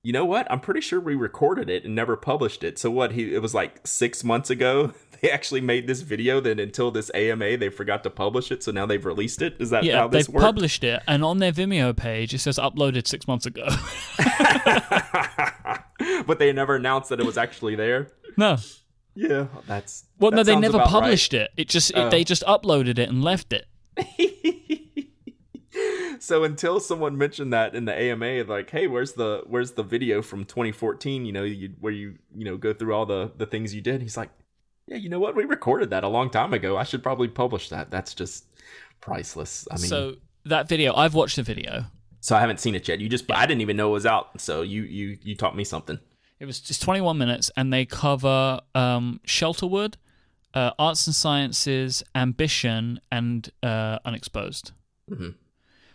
[0.03, 0.49] you know what?
[0.51, 2.77] I'm pretty sure we recorded it and never published it.
[2.77, 3.13] So what?
[3.13, 4.93] He it was like six months ago.
[5.23, 6.41] They actually made this video.
[6.41, 8.61] Then until this AMA, they forgot to publish it.
[8.61, 9.55] So now they've released it.
[9.57, 9.99] Is that yeah?
[9.99, 10.43] How this they've worked?
[10.43, 13.65] published it, and on their Vimeo page, it says uploaded six months ago.
[16.27, 18.09] but they never announced that it was actually there.
[18.35, 18.57] No.
[19.15, 20.03] Yeah, that's.
[20.19, 21.43] Well, that no, they never published right.
[21.43, 21.51] it.
[21.55, 22.25] It just it, they oh.
[22.25, 23.65] just uploaded it and left it.
[26.19, 30.21] so until someone mentioned that in the AMA, like, hey, where's the where's the video
[30.21, 31.25] from 2014?
[31.25, 34.01] You know, you, where you you know go through all the the things you did.
[34.01, 34.29] He's like,
[34.87, 35.35] yeah, you know what?
[35.35, 36.77] We recorded that a long time ago.
[36.77, 37.89] I should probably publish that.
[37.89, 38.45] That's just
[39.01, 39.67] priceless.
[39.71, 40.15] I mean, so
[40.45, 41.85] that video, I've watched the video.
[42.19, 42.99] So I haven't seen it yet.
[42.99, 43.29] You just.
[43.31, 44.39] I didn't even know it was out.
[44.41, 45.99] So you you you taught me something.
[46.39, 49.95] It was just 21 minutes, and they cover um, Shelterwood,
[50.53, 54.71] uh, arts and sciences, ambition, and uh, unexposed.
[55.09, 55.29] Mm-hmm.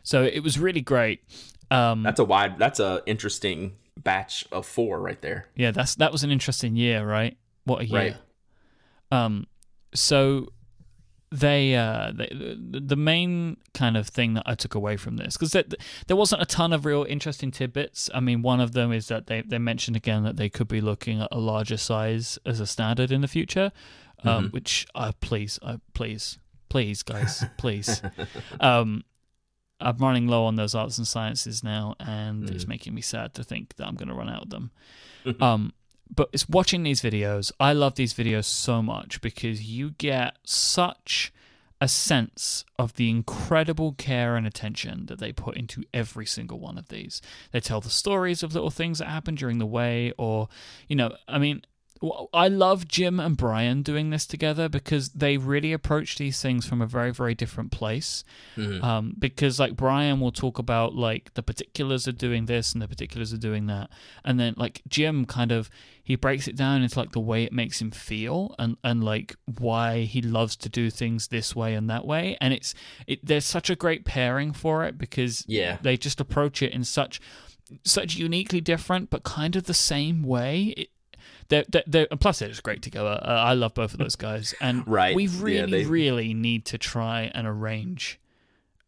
[0.03, 1.23] So it was really great.
[1.71, 2.59] Um, that's a wide.
[2.59, 5.49] That's a interesting batch of four right there.
[5.55, 7.37] Yeah, that's that was an interesting year, right?
[7.65, 7.99] What a year.
[7.99, 8.17] Right.
[9.11, 9.47] Um,
[9.95, 10.49] so
[11.31, 15.53] they, uh, they the main kind of thing that I took away from this because
[15.53, 15.65] there,
[16.07, 18.09] there wasn't a ton of real interesting tidbits.
[18.15, 20.81] I mean, one of them is that they they mentioned again that they could be
[20.81, 23.73] looking at a larger size as a standard in the future,
[24.25, 24.55] um, mm-hmm.
[24.55, 26.39] which uh, please, uh, please,
[26.69, 28.01] please, guys, please.
[28.61, 29.05] um,
[29.81, 32.55] I'm running low on those arts and sciences now, and mm.
[32.55, 34.71] it's making me sad to think that I'm going to run out of them.
[35.41, 35.73] um,
[36.15, 37.53] but it's watching these videos.
[37.61, 41.33] I love these videos so much because you get such
[41.81, 46.77] a sense of the incredible care and attention that they put into every single one
[46.77, 47.23] of these.
[47.53, 50.49] They tell the stories of little things that happen during the way, or,
[50.89, 51.63] you know, I mean,
[52.33, 56.81] I love Jim and Brian doing this together because they really approach these things from
[56.81, 58.25] a very, very different place.
[58.57, 58.85] Mm-hmm.
[58.85, 62.89] Um, because like Brian will talk about like the particulars of doing this and the
[62.89, 63.91] particulars of doing that,
[64.25, 65.71] and then like Jim kind of
[66.03, 69.37] he breaks it down into like the way it makes him feel and and like
[69.59, 72.75] why he loves to do things this way and that way, and it's
[73.07, 76.85] it there's such a great pairing for it because yeah they just approach it in
[76.85, 77.21] such
[77.85, 80.75] such uniquely different, but kind of the same way.
[80.77, 80.89] It,
[81.49, 83.19] they're, they're, they're, and plus, they're just great together.
[83.23, 85.15] Uh, I love both of those guys, and Right.
[85.17, 88.21] we Yeah, really, they- really need to try and arrange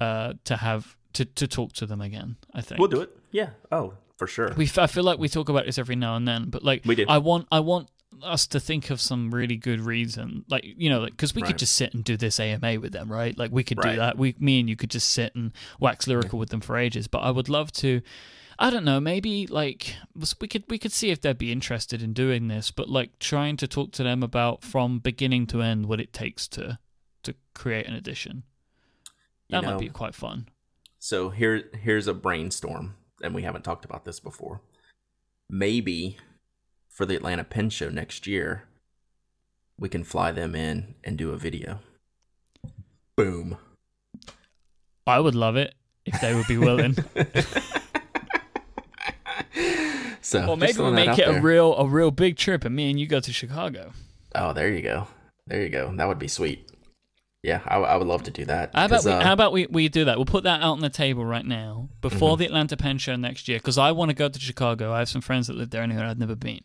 [0.01, 2.37] uh, to have to, to talk to them again.
[2.55, 3.17] I think We'll do it.
[3.33, 3.51] Yeah.
[3.73, 4.53] Oh, for sure.
[4.57, 6.95] we I feel like we talk about this every now and then, but like We
[6.95, 7.07] do.
[7.09, 7.89] I want I want
[8.23, 11.49] us to think of some really good reason, like you know, because we Right.
[11.49, 13.37] could just sit and do this AMA with them, right?
[13.39, 14.19] Like we could do that.
[14.19, 17.09] We, me and you could just sit and wax lyrical with them for ages.
[17.09, 18.03] But I would love to.
[18.63, 19.01] I don't know.
[19.01, 19.97] Maybe like
[20.39, 23.57] we could we could see if they'd be interested in doing this, but like trying
[23.57, 26.79] to talk to them about from beginning to end what it takes to
[27.23, 28.43] to create an edition.
[29.49, 30.47] You That know, might be quite fun.
[30.99, 34.61] So here here's a brainstorm, and we haven't talked about this before.
[35.49, 36.19] Maybe
[36.91, 38.65] for the Atlanta Pen Show next year,
[39.79, 41.81] we can fly them in and do a video.
[43.17, 43.57] Boom.
[45.07, 46.95] I would love it if they would be willing.
[50.31, 52.99] So just maybe we'll make it a real a real big trip, and me and
[53.01, 53.93] you go to Chicago.
[54.35, 55.09] Oh, there you go.
[55.47, 55.93] There you go.
[55.97, 56.71] That would be sweet.
[57.43, 58.71] Yeah, I, I would love to do that.
[58.75, 60.19] How about we, uh, how about we, we do that?
[60.19, 62.39] We'll put that out on the table right now before Mm-hmm.
[62.41, 64.93] the Atlanta Pen Show next year because I want to go to Chicago.
[64.93, 66.61] I have some friends that live there and I've never been.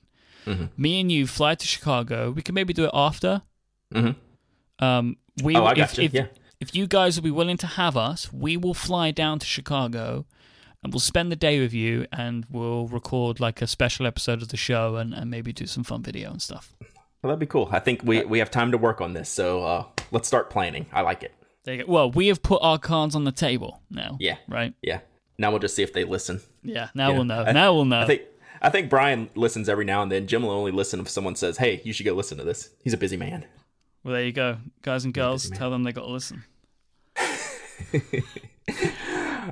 [0.45, 0.69] Mhm.
[0.77, 2.31] Me and you fly to Chicago.
[2.31, 3.41] We can maybe do it after.
[3.93, 4.15] mhm.
[4.79, 6.27] Um, we Oh, I if, gotcha, if, yeah.
[6.59, 10.25] if you guys will be willing to have us, we will fly down to Chicago
[10.85, 14.49] and we'll spend the day with you and we'll record like a special episode of
[14.49, 16.73] the show and, and maybe do some fun video and stuff.
[17.21, 17.67] Well, that'd be cool.
[17.71, 20.85] I think we, we have time to work on this, so uh, let's start planning.
[20.93, 21.33] I like it.
[21.63, 21.91] There you go.
[21.91, 24.17] Well, we have put our cards on the table now.
[24.19, 24.37] Yeah.
[24.47, 24.73] Right?
[24.83, 24.99] Yeah.
[25.39, 26.39] Now we'll just see if they listen.
[26.63, 26.89] Yeah.
[26.93, 27.15] Now Yeah.
[27.15, 27.43] we'll know.
[27.43, 28.01] I- now we'll know.
[28.01, 28.21] I think
[28.61, 30.27] I think Brian listens every now and then.
[30.27, 32.93] Jim will only listen if someone says, "Hey, you should go listen to this." He's
[32.93, 33.45] a busy man.
[34.03, 35.49] Well, there you go, guys and girls.
[35.49, 36.43] Tell them they got to listen.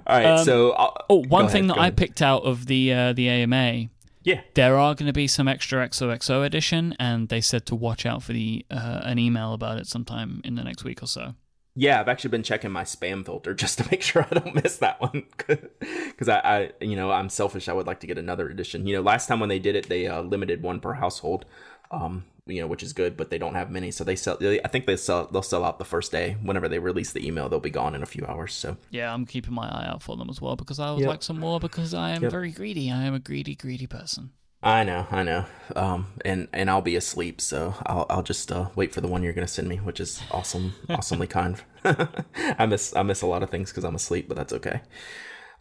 [0.06, 1.98] All right, Um, so I'll, Oh, one thing that I ahead.
[1.98, 3.90] picked out of the uh, the AMA,
[4.24, 8.06] yeah, there are going to be some extra XOXO edition, and they said to watch
[8.06, 11.36] out for the uh, an email about it sometime in the next week or so.
[11.76, 14.78] yeah, I've actually been checking my spam filter just to make sure I don't miss
[14.78, 17.68] that one because I, I, you know, I'm selfish.
[17.68, 18.86] I would like to get another edition.
[18.88, 21.46] You know, last time when they did it, they uh, limited one per household.
[21.92, 24.38] Um, you know, which is good, but they don't have many, so they sell.
[24.42, 25.28] I think they sell.
[25.32, 26.36] They'll sell out the first day.
[26.42, 28.54] Whenever they release the email, they'll be gone in a few hours.
[28.54, 31.08] So Yeah, I'm keeping my eye out for them as well because I would Yep.
[31.10, 32.32] like some more because I am Yep.
[32.32, 32.92] very greedy.
[32.92, 34.32] I am a greedy, greedy person.
[34.62, 35.46] I know, I know.
[35.76, 39.22] Um, and and I'll be asleep, so I'll I'll just uh, wait for the one
[39.24, 41.62] you're gonna send me, which is awesome, awesomely kind.
[41.84, 44.82] I miss I miss a lot of things because I'm asleep, but that's okay.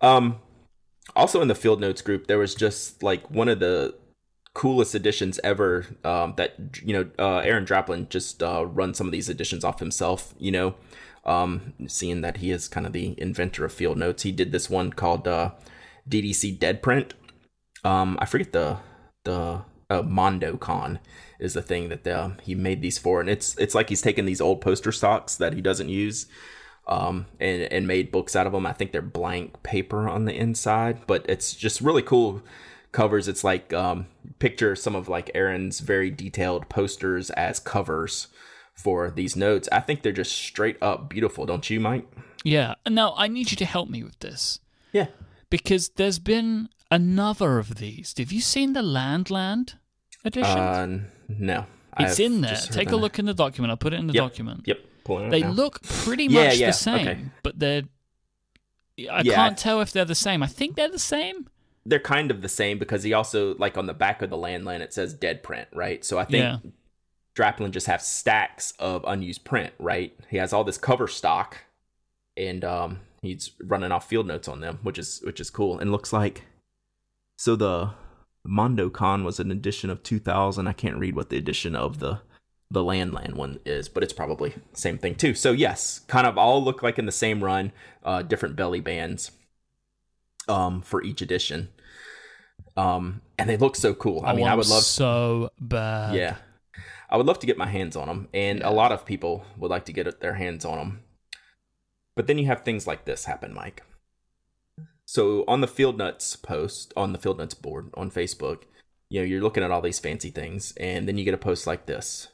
[0.00, 0.36] Um,
[1.16, 3.94] also in the field notes group, there was just like one of the
[4.54, 5.86] coolest editions ever.
[6.04, 9.80] Um, that you know, uh, Aaron Draplin just uh, run some of these editions off
[9.80, 10.34] himself.
[10.38, 10.74] You know,
[11.24, 14.70] um, seeing that he is kind of the inventor of field notes, he did this
[14.70, 15.52] one called uh,
[16.08, 17.14] DDC Dead Print
[17.84, 18.78] um i forget the
[19.24, 20.98] the uh, mondo con
[21.38, 24.24] is the thing that uh, he made these for and it's it's like he's taken
[24.24, 26.26] these old poster stocks that he doesn't use
[26.86, 30.34] um and and made books out of them i think they're blank paper on the
[30.34, 32.42] inside but it's just really cool
[32.92, 34.06] covers it's like um
[34.38, 38.28] picture some of like aaron's very detailed posters as covers
[38.74, 42.04] for these notes i think they're just straight up beautiful don't you Myke
[42.44, 42.74] Yeah.
[42.88, 44.58] Now I need you to help me with this
[44.92, 45.06] yeah
[45.50, 48.14] because there's been another of these.
[48.18, 49.74] Have you seen the Landland
[50.24, 50.58] edition?
[50.58, 50.86] uh
[51.28, 51.66] no
[51.98, 52.56] it's I've in there.
[52.56, 52.96] Take a that.
[52.96, 53.70] look in the document.
[53.70, 54.24] I'll put it in the Yep.
[54.24, 54.60] document.
[54.66, 57.18] yep pulling it up They look pretty much yeah, the same, okay.
[57.42, 57.82] but they're.
[59.10, 60.42] I Yeah, can't tell if they're the same.
[60.42, 61.48] I think they're the same.
[61.84, 64.80] They're kind of the same because he also like on the back of the Landland
[64.80, 66.04] it says dead print, right?
[66.04, 66.70] So I think Yeah.
[67.34, 70.14] Draplin just has stacks of unused print, right?
[70.28, 71.58] He has all this cover stock,
[72.36, 75.78] and um, he's running off field notes on them, which is which is cool.
[75.78, 76.44] And looks like
[77.38, 77.90] so the
[78.44, 80.66] Mondo Con was an edition of 2000.
[80.66, 82.20] I can't read what the edition of the
[82.70, 85.34] the Landland one is, but it's probably same thing too.
[85.34, 87.72] So yes, kind of all look like in the same run,
[88.02, 89.30] uh, different belly bands
[90.48, 91.68] um for each edition.
[92.76, 94.22] Um and they look so cool.
[94.24, 96.14] I, mean, I would love so bad.
[96.14, 96.36] yeah.
[97.10, 98.68] I would love to get my hands on them, and Yeah.
[98.68, 101.00] a lot of people would like to get their hands on them.
[102.16, 103.80] But then you have things like this happen, Myke.
[105.04, 108.62] So on the Field Nuts post, on the Field Nuts board on Facebook,
[109.10, 111.66] you know, you're looking at all these fancy things, and then you get a post
[111.66, 112.28] like this.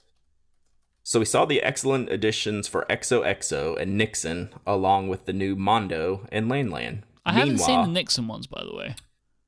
[1.02, 6.26] So we saw the excellent additions for XOXO and Nixon, along with the new Mondo
[6.30, 7.02] and Landland.
[7.29, 8.95] I haven't seen the Nixon ones, by the way.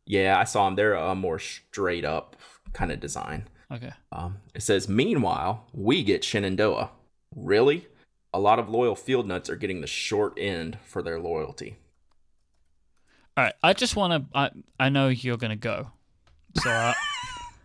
[0.06, 0.76] Yeah, I saw them.
[0.76, 2.36] They're a more straight up
[2.72, 3.48] kind of design.
[3.72, 3.92] Okay.
[4.10, 6.90] Um, it says, meanwhile, we get Shenandoah.
[7.36, 7.86] Really?
[8.34, 11.76] A lot of loyal field nuts are getting the short end for their loyalty.
[13.36, 14.38] All right, I just want to.
[14.38, 15.92] I I know you're gonna go,
[16.56, 16.94] so I,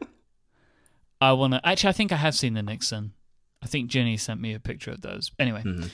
[1.22, 1.68] I want to.
[1.68, 3.14] Actually, I think I have seen the Nixon.
[3.62, 5.32] I think Jenny sent me a picture of those.
[5.40, 5.90] Anyway, Mhm.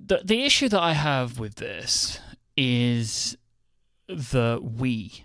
[0.00, 2.18] The the issue that I have with this
[2.56, 3.36] is
[4.08, 5.24] the we,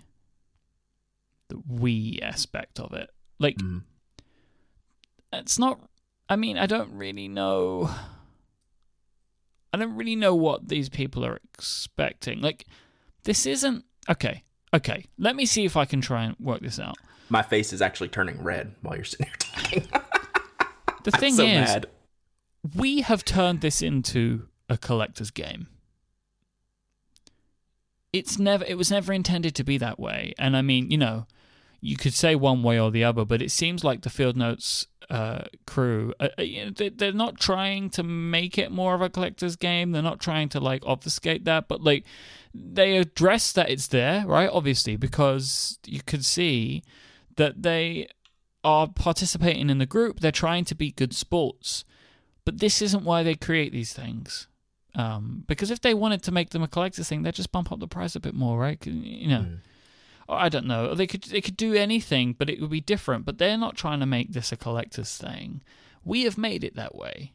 [1.48, 3.10] the we aspect of it.
[3.38, 3.82] Like, Mhm.
[5.32, 5.80] it's not.
[6.28, 7.90] I mean, I don't really know.
[9.72, 12.40] I don't really know what these people are expecting.
[12.40, 12.66] Like,
[13.24, 14.42] this isn't okay.
[14.74, 16.96] Okay, let me see if I can try and work this out.
[17.28, 19.88] My face is actually turning red while you're sitting here talking.
[21.04, 21.86] The thing so is, mad.
[22.74, 25.68] we have turned this into a collector's game.
[28.12, 30.34] It's never it was never intended to be that way.
[30.38, 31.26] And I mean, you know,
[31.80, 34.86] you could say one way or the other, but it seems like the Field Notes
[35.10, 39.92] uh, crew, uh, uh, they're not trying to make it more of a collector's game.
[39.92, 42.04] They're not trying to like obfuscate that, but like
[42.54, 44.48] they address that it's there, right?
[44.50, 46.82] Obviously, because you could see
[47.36, 48.08] that they
[48.64, 50.20] are participating in the group.
[50.20, 51.84] They're trying to be good sports.
[52.44, 54.48] But this isn't why they create these things.
[54.94, 57.80] Um, because if they wanted to make them a collector's thing, they'd just bump up
[57.80, 58.84] the price a bit more, right?
[58.86, 59.58] You know, Mm.
[60.28, 60.94] I don't know.
[60.94, 63.24] They could they could do anything, but it would be different.
[63.24, 65.62] But they're not trying to make this a collector's thing.
[66.04, 67.32] We have made it that way,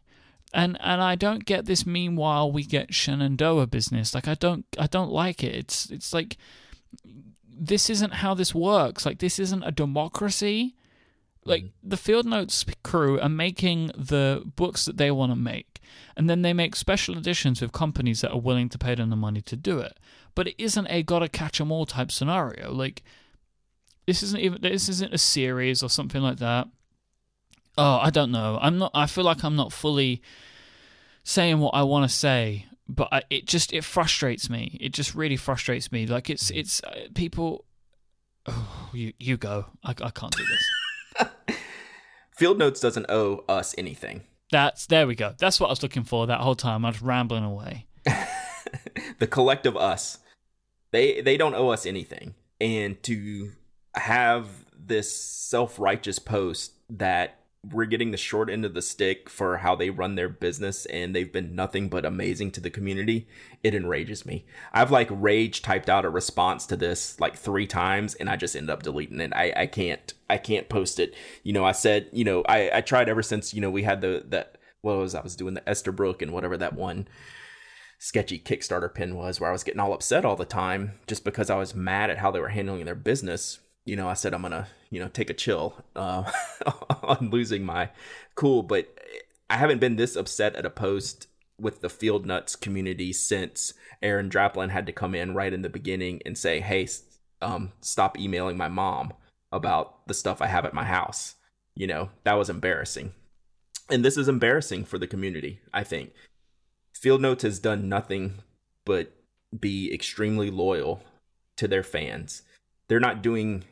[0.54, 1.86] and and I don't get this.
[1.86, 4.16] Meanwhile, we get Shenandoah business.
[4.16, 5.54] Like I don't I don't like it.
[5.56, 6.38] It's it's like
[7.60, 9.06] this isn't how this works.
[9.06, 10.76] Like this isn't a democracy.
[11.46, 15.77] Like the Field Notes crew are making the books that they want to make,
[16.16, 19.16] and then they make special editions with companies that are willing to pay them the
[19.16, 19.98] money to do it.
[20.36, 22.72] But it isn't a gotta catch 'em all type scenario.
[22.72, 23.04] Like
[24.06, 26.68] this isn't even this isn't a series or something like that.
[27.78, 28.58] Oh, I don't know.
[28.62, 28.92] I'm not.
[28.94, 30.22] I feel like I'm not fully
[31.24, 34.78] saying what I want to say, but I, it just it frustrates me.
[34.82, 36.08] It just really frustrates me.
[36.08, 37.66] Like it's it's uh, people.
[38.48, 39.66] Oh, you you go.
[39.84, 41.28] I I can't do this.
[42.36, 44.24] Field Notes doesn't owe us anything.
[44.52, 45.34] That's there we go.
[45.38, 46.86] That's what I was looking for that whole time.
[46.86, 47.86] I was rambling away.
[49.20, 50.20] the collective us
[50.92, 53.52] they they don't owe us anything and to
[53.96, 59.76] have this self-righteous post that we're getting the short end of the stick for how
[59.76, 63.28] they run their business and they've been nothing but amazing to the community.
[63.64, 64.46] It enrages me.
[64.74, 68.56] I've like rage typed out a response to this like three times and i just
[68.56, 69.34] end up deleting it.
[69.36, 71.14] I, I can't i can't post it.
[71.44, 74.02] You know i said you know i i tried ever since you know we had
[74.02, 77.08] the that what was i was doing the esterbrook and whatever that one
[78.00, 81.50] sketchy Kickstarter pin was, where I was getting all upset all the time just because
[81.50, 83.60] I was mad at how they were handling their business.
[83.88, 86.30] You know, I said I'm gonna, you know, take a chill uh,
[87.04, 87.90] on losing my
[88.36, 88.94] cool, but
[89.50, 91.28] I haven't been this upset at a post
[91.58, 93.74] with the Field Nuts community since
[94.04, 96.90] Aaron Draplin had to come in right in the beginning and say, "Hey,
[97.42, 99.14] um, stop emailing my mom
[99.54, 101.36] about the stuff I have at my house."
[101.74, 103.14] You know, that was embarrassing,
[103.90, 105.62] and this is embarrassing for the community.
[105.74, 106.12] I think
[106.94, 108.40] Field Notes has done nothing
[108.84, 109.14] but
[109.58, 111.04] be extremely loyal
[111.56, 112.42] to their fans.
[112.90, 113.64] They're not doing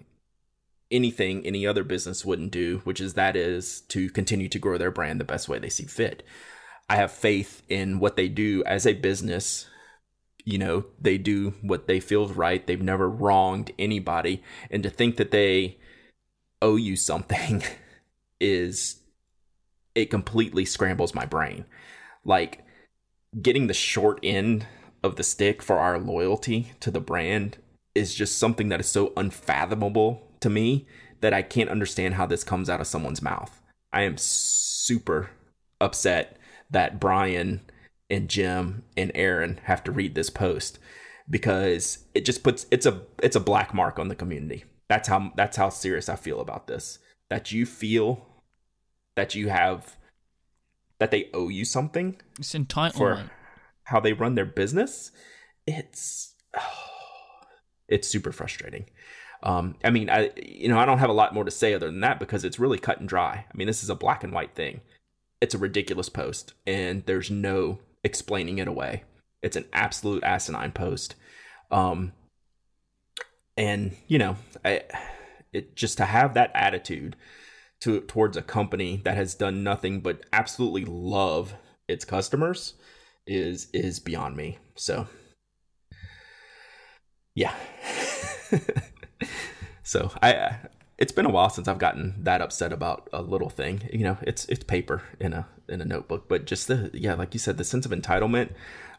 [0.92, 4.92] anything any other business wouldn't do, which is that is to continue to grow their
[4.92, 6.24] brand the best way they see fit.
[6.90, 9.68] I have faith in what they do as a business.
[10.44, 12.66] You know, they do what they feel right.
[12.66, 14.44] They've never wronged anybody.
[14.70, 15.80] And to think that they
[16.62, 17.64] owe you something
[18.40, 18.98] is
[19.96, 21.66] it completely scrambles my brain.
[22.24, 22.64] Like
[23.42, 24.68] getting the short end
[25.04, 27.58] of the stick for our loyalty to the brand
[27.96, 30.86] is just something that is so unfathomable to me
[31.22, 33.64] that I can't understand how this comes out of someone's mouth.
[33.92, 35.32] I am super
[35.82, 36.38] upset
[36.70, 37.62] that Brian
[38.12, 40.78] and Jim and Aaron have to read this post
[41.28, 44.66] because it just puts it's a it's a black mark on the community.
[44.88, 47.00] That's how that's how serious I feel about this.
[47.32, 48.24] That you feel
[49.16, 49.98] that you have
[51.00, 52.94] that they owe you something It's entitlement.
[52.94, 53.32] for
[53.86, 55.12] how they run their business,
[55.66, 56.36] it's
[57.88, 58.86] it's super frustrating.
[59.46, 61.86] Um, I mean, I you know I don't have a lot more to say other
[61.86, 63.46] than that because it's really cut and dry.
[63.48, 64.82] I mean, this is a black and white thing.
[65.40, 69.04] It's a ridiculous post, and there's no explaining it away.
[69.44, 71.16] It's an absolute asinine post.
[71.70, 72.14] Um,
[73.56, 74.82] and you know, I
[75.54, 77.16] it just to have that attitude
[77.82, 81.54] to towards a company that has done nothing but absolutely love
[81.88, 82.74] its customers
[83.28, 84.58] is is beyond me.
[84.76, 85.08] So
[87.36, 87.54] yeah.
[89.86, 90.58] so I
[90.98, 93.88] it's been a while since I've gotten that upset about a little thing.
[93.92, 97.34] You know, it's it's paper in a in a notebook, but just the yeah, like
[97.34, 98.52] you said, the sense of entitlement.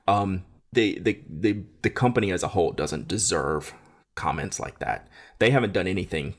[0.07, 3.74] Um, the, the the the company as a whole doesn't deserve
[4.14, 5.09] comments like that.
[5.39, 6.34] They haven't done anything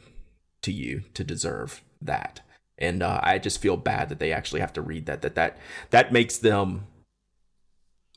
[0.62, 2.42] to you to deserve that.
[2.78, 5.24] And uh, I just feel bad that they actually have to read that.
[5.24, 5.58] That that
[5.90, 6.86] that makes them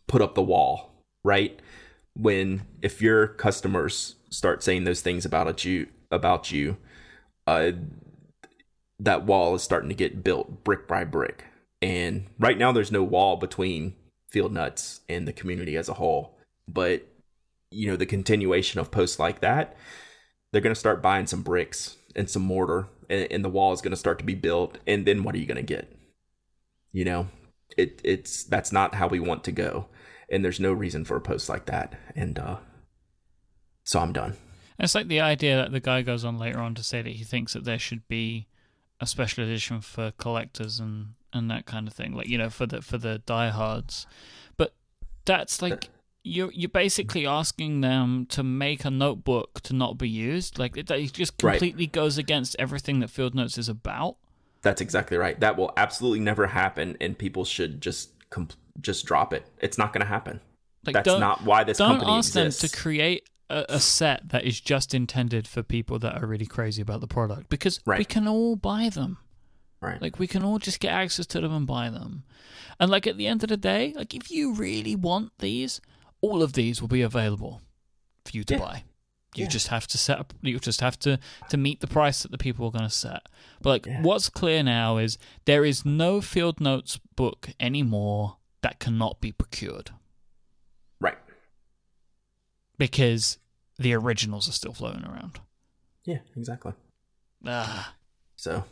[0.07, 0.93] put up the wall,
[1.25, 1.59] right?
[2.15, 6.77] When if your customers start saying those things about you about you,
[7.47, 7.73] uh,
[8.99, 11.45] that wall is starting to get built brick by brick.
[11.83, 13.95] And right now, there's no wall between
[14.29, 16.37] Field Nuts and the community as a whole.
[16.69, 17.07] But
[17.71, 19.77] you know, the continuation of posts like that,
[20.53, 23.81] they're going to start buying some bricks and some mortar, and, and the wall is
[23.81, 24.79] going to start to be built.
[24.87, 25.97] And then what are you going to get?
[26.93, 27.29] You know,
[27.77, 29.87] it it's that's not how we want to go,
[30.31, 31.99] and there's no reason for a post like that.
[32.15, 32.57] And uh,
[33.85, 34.37] so I'm done.
[34.81, 37.25] It's like the idea that the guy goes on later on to say that he
[37.25, 38.47] thinks that there should be
[39.01, 42.67] a special edition for collectors and and that kind of thing, like you know, for
[42.67, 44.07] the for the diehards.
[44.57, 44.75] But
[45.25, 45.91] that's like
[46.23, 50.59] you're you're basically asking them to make a notebook to not be used.
[50.59, 51.93] Like it, it just completely right.
[51.93, 54.17] goes against everything that Field Notes is about.
[54.63, 55.39] That's exactly right.
[55.41, 59.47] That will absolutely never happen, and people should just comp- just drop it.
[59.59, 60.41] It's not going to happen.
[60.85, 62.63] Like, That's not why this don't company ask exists.
[62.63, 66.47] them to create a, a, set that is just intended for people that are really
[66.47, 67.99] crazy about the product because right.
[67.99, 69.19] we can all buy them.
[69.81, 70.01] Right.
[70.01, 72.25] Like we can all just get access to them and buy them.
[72.79, 75.81] And like at the end of the day, like if you really want these,
[76.21, 77.63] all of these will be available
[78.25, 78.61] for you to yeah.
[78.61, 78.85] buy.
[79.35, 79.51] You yeah.
[79.51, 80.35] just have to set up.
[80.43, 81.19] You just have to
[81.51, 83.29] to meet the price that the people are going to set.
[83.63, 84.03] But like, yeah.
[84.03, 89.91] what's clear now is there is no field notes book anymore that cannot be procured.
[91.01, 91.19] Right.
[92.77, 93.39] Because
[93.81, 95.41] the originals are still floating around.
[96.05, 96.75] Yeah, exactly.
[97.47, 97.95] Ah.
[98.37, 98.65] So,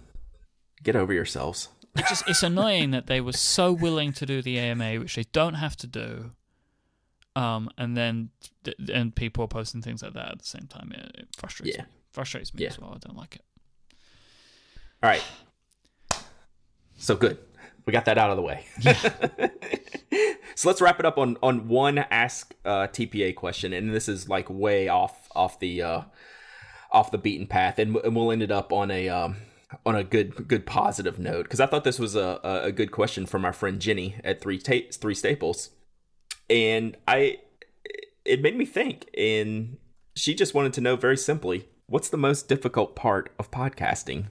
[0.82, 1.68] get over yourselves.
[1.96, 5.24] It's just it's annoying that they were so willing to do the AMA, which they
[5.32, 6.32] don't have to do,
[7.34, 8.30] um, and then
[8.92, 10.92] and people are posting things like that at the same time.
[10.94, 11.84] It, it frustrates yeah.
[11.84, 11.88] me.
[12.12, 12.68] Frustrates me yeah.
[12.68, 12.92] as well.
[12.94, 13.42] I don't like it.
[15.02, 15.24] All right.
[16.98, 17.38] So good.
[17.88, 18.66] We got that out of the way.
[18.80, 18.92] Yeah.
[20.54, 24.28] so let's wrap it up on on one ask uh, TPA question, and this is
[24.28, 26.02] like way off off the uh,
[26.92, 29.36] off the beaten path, and, and we'll end it up on a um,
[29.86, 33.24] on a good good positive note because I thought this was a, a good question
[33.24, 35.70] from our friend Jenny at three ta- three Staples
[36.50, 37.38] and I
[38.26, 39.78] it made me think and
[40.14, 44.26] she just wanted to know very simply what's the most difficult part of podcasting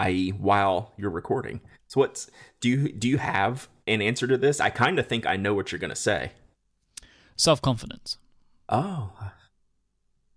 [0.00, 0.30] i.e.
[0.30, 2.30] while you're recording so what's
[2.60, 4.60] do you do you have an answer to this?
[4.60, 6.32] I kind of think i know what you're going to say.
[7.36, 8.18] Self-confidence.
[8.68, 9.10] Oh.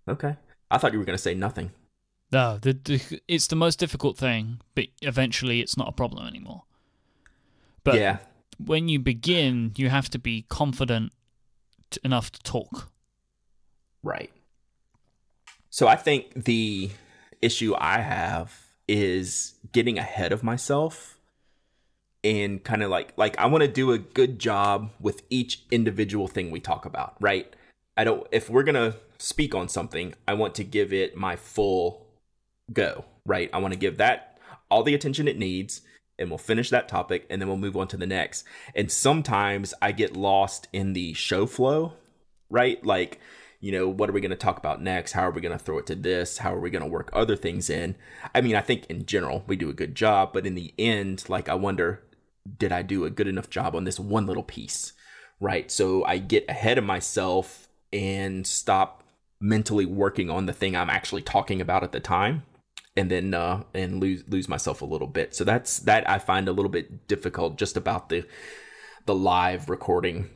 [0.08, 0.36] Okay.
[0.70, 1.70] I thought you were going to say nothing.
[2.32, 6.62] No the, the, it's the most difficult thing but eventually it's not a problem anymore.
[7.84, 8.18] But yeah.
[8.58, 11.12] when you begin, you have to be confident
[12.02, 12.90] enough to talk.
[14.02, 14.30] Right.
[15.68, 16.90] So I think the
[17.42, 18.54] issue I have
[18.88, 21.18] is getting ahead of myself
[22.24, 26.28] and kind of like like I want to do a good job with each individual
[26.28, 27.54] thing we talk about, right?
[27.96, 31.36] I don't if we're going to speak on something, I want to give it my
[31.36, 32.06] full
[32.72, 33.50] go, right?
[33.52, 34.38] I want to give that
[34.70, 35.82] all the attention it needs
[36.18, 38.44] and we'll finish that topic and then we'll move on to the next.
[38.74, 41.94] And sometimes I get lost in the show flow,
[42.50, 42.84] right?
[42.84, 43.20] Like,
[43.60, 45.12] you know, what are we going to talk about next?
[45.12, 46.38] How are we going to throw it to this?
[46.38, 47.96] How are we going to work other things in?
[48.34, 51.28] I mean, I think in general we do a good job, but in the end,
[51.28, 52.02] like, I wonder,
[52.58, 54.92] did I do a good enough job on this one little piece,
[55.40, 55.70] right?
[55.70, 59.04] So I get ahead of myself and stop
[59.40, 62.44] mentally working on the thing I'm actually talking about at the time
[62.96, 65.34] and then uh, and lose lose myself a little bit.
[65.34, 68.24] So that's that I find a little bit difficult just about the
[69.06, 70.30] the live recording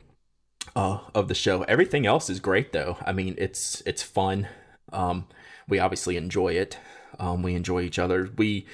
[0.75, 1.63] uh, of the show.
[1.63, 2.97] Everything else is great though.
[3.05, 4.47] I mean, it's it's fun.
[4.91, 5.27] Um,
[5.67, 6.77] we obviously enjoy it.
[7.19, 8.29] Um, we enjoy each other.
[8.37, 8.65] We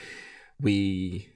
[0.60, 1.30] we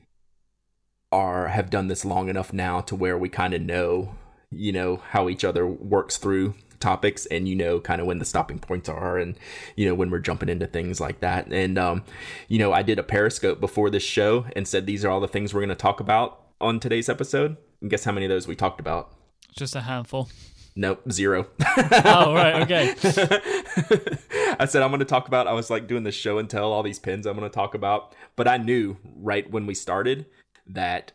[1.11, 4.15] are have done this long enough now to where we kind of know
[4.51, 8.25] you know how each other works through topics and you know kind of when the
[8.25, 9.37] stopping points are and
[9.75, 12.03] you know when we're jumping into things like that and um
[12.47, 15.27] you know i did a periscope before this show and said these are all the
[15.27, 18.47] things we're going to talk about on today's episode and guess how many of those
[18.47, 19.11] we talked about
[19.55, 20.29] just a handful
[20.79, 21.47] Nope, zero.
[22.05, 22.93] oh, right, okay.
[24.59, 25.47] I said I'm going to talk about.
[25.47, 27.73] I was like doing the show and tell all these pins I'm going to talk
[27.73, 30.27] about, but I knew right when we started
[30.67, 31.11] that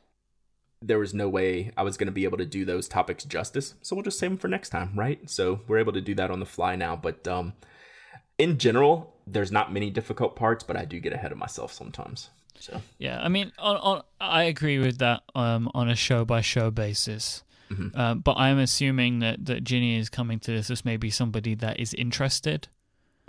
[0.81, 3.75] there was no way I was going to be able to do those topics justice.
[3.83, 5.31] So we'll just save them for next time, right?
[5.31, 6.97] So we're able to do that on the fly now.
[6.97, 7.53] But um,
[8.39, 12.31] in general, there's not many difficult parts, but I do get ahead of myself sometimes.
[12.59, 16.41] So yeah, I mean, on, on I agree with that um, on a show by
[16.41, 17.43] show basis.
[17.71, 17.97] Mhm.
[17.97, 21.81] Um, but I'm assuming that that Ginny is coming to this as maybe somebody that
[21.81, 22.69] is interested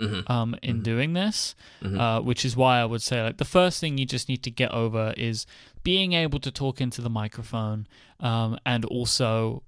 [0.00, 0.28] Mhm.
[0.28, 1.98] um, in doing this, Mhm.
[2.00, 4.50] uh, which is why I would say like the first thing you just need to
[4.50, 5.46] get over is
[5.82, 7.86] being able to talk into the microphone
[8.20, 9.62] um, and also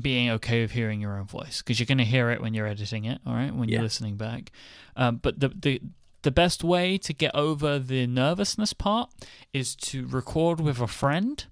[0.00, 2.66] being okay with hearing your own voice because you're going to hear it when you're
[2.66, 4.50] editing it, all right, when you're listening back.
[4.96, 5.80] Um, but the the
[6.22, 9.10] the best way to get over the nervousness part
[9.52, 11.44] is to record with a friend.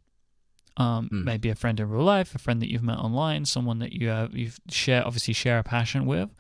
[0.77, 1.25] Um, Mm.
[1.25, 4.09] maybe a friend in real life, a friend that you've met online, someone that you
[4.09, 6.31] have you've share obviously share a passion with,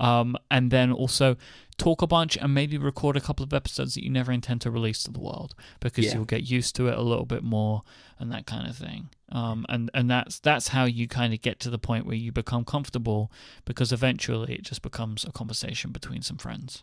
[0.00, 1.36] um, and then also
[1.78, 4.70] talk a bunch and maybe record a couple of episodes that you never intend to
[4.70, 6.14] release to the world because Yeah.
[6.16, 7.82] you'll get used to it a little bit more
[8.18, 9.08] and that kind of thing.
[9.32, 12.32] Um, and and that's that's how you kind of get to the point where you
[12.32, 13.30] become comfortable
[13.64, 16.82] because eventually it just becomes a conversation between some friends.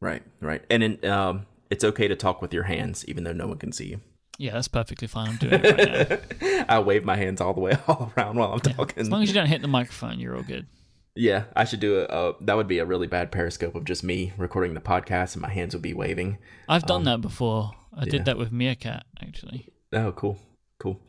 [0.00, 0.62] Right, right.
[0.70, 3.72] And in, um, it's okay to talk with your hands, even though no one can
[3.72, 4.00] see you.
[4.38, 5.28] Yeah, that's perfectly fine.
[5.30, 6.64] I'm doing it right now.
[6.76, 8.98] I wave my hands all the way all around while I'm talking.
[8.98, 10.66] As long as you don't hit the microphone, you're all good.
[11.14, 12.34] Yeah, I should do a, a.
[12.40, 15.50] That would be a really bad Periscope of just me recording the podcast and my
[15.50, 16.38] hands would be waving.
[16.68, 17.72] I've done that before.
[17.94, 18.10] I Um, yeah.
[18.12, 19.68] did that with Meerkat actually.
[19.92, 20.38] Oh, cool,
[20.78, 21.00] cool.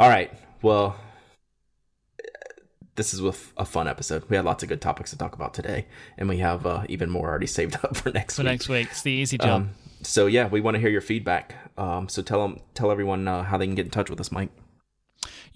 [0.00, 0.32] All right.
[0.62, 0.96] Well,
[2.96, 3.20] this is
[3.56, 4.24] a fun episode.
[4.28, 5.86] We had lots of good topics to talk about today,
[6.18, 8.50] and we have uh, even more already saved up for next For week.
[8.50, 9.48] next week, it's the easy job.
[9.62, 9.70] Um,
[10.02, 11.54] so yeah, we want to hear your feedback.
[11.78, 14.30] Um, so tell them, tell everyone uh, how they can get in touch with us,
[14.30, 14.48] Myke.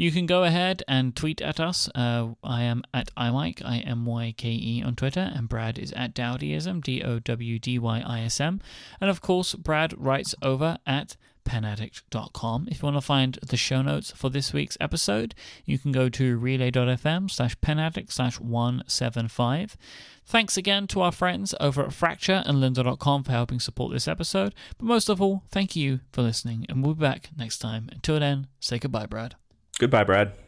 [0.00, 1.86] You can go ahead and tweet at us.
[1.94, 5.92] Uh, I am at imyke, I M Y K E on Twitter, and Brad is
[5.92, 8.62] at Dowdyism, D O W D Y I S M.
[8.98, 12.68] And of course, Brad writes over at penaddict.com.
[12.70, 15.34] If you want to find the show notes for this week's episode,
[15.66, 19.76] you can go to relay.fm slash penaddict slash 175.
[20.24, 24.54] Thanks again to our friends over at Fracture and lynda.com for helping support this episode.
[24.78, 27.90] But most of all, thank you for listening, and we'll be back next time.
[27.92, 29.34] Until then, say goodbye, Brad.
[29.80, 30.39] Goodbye, Brad.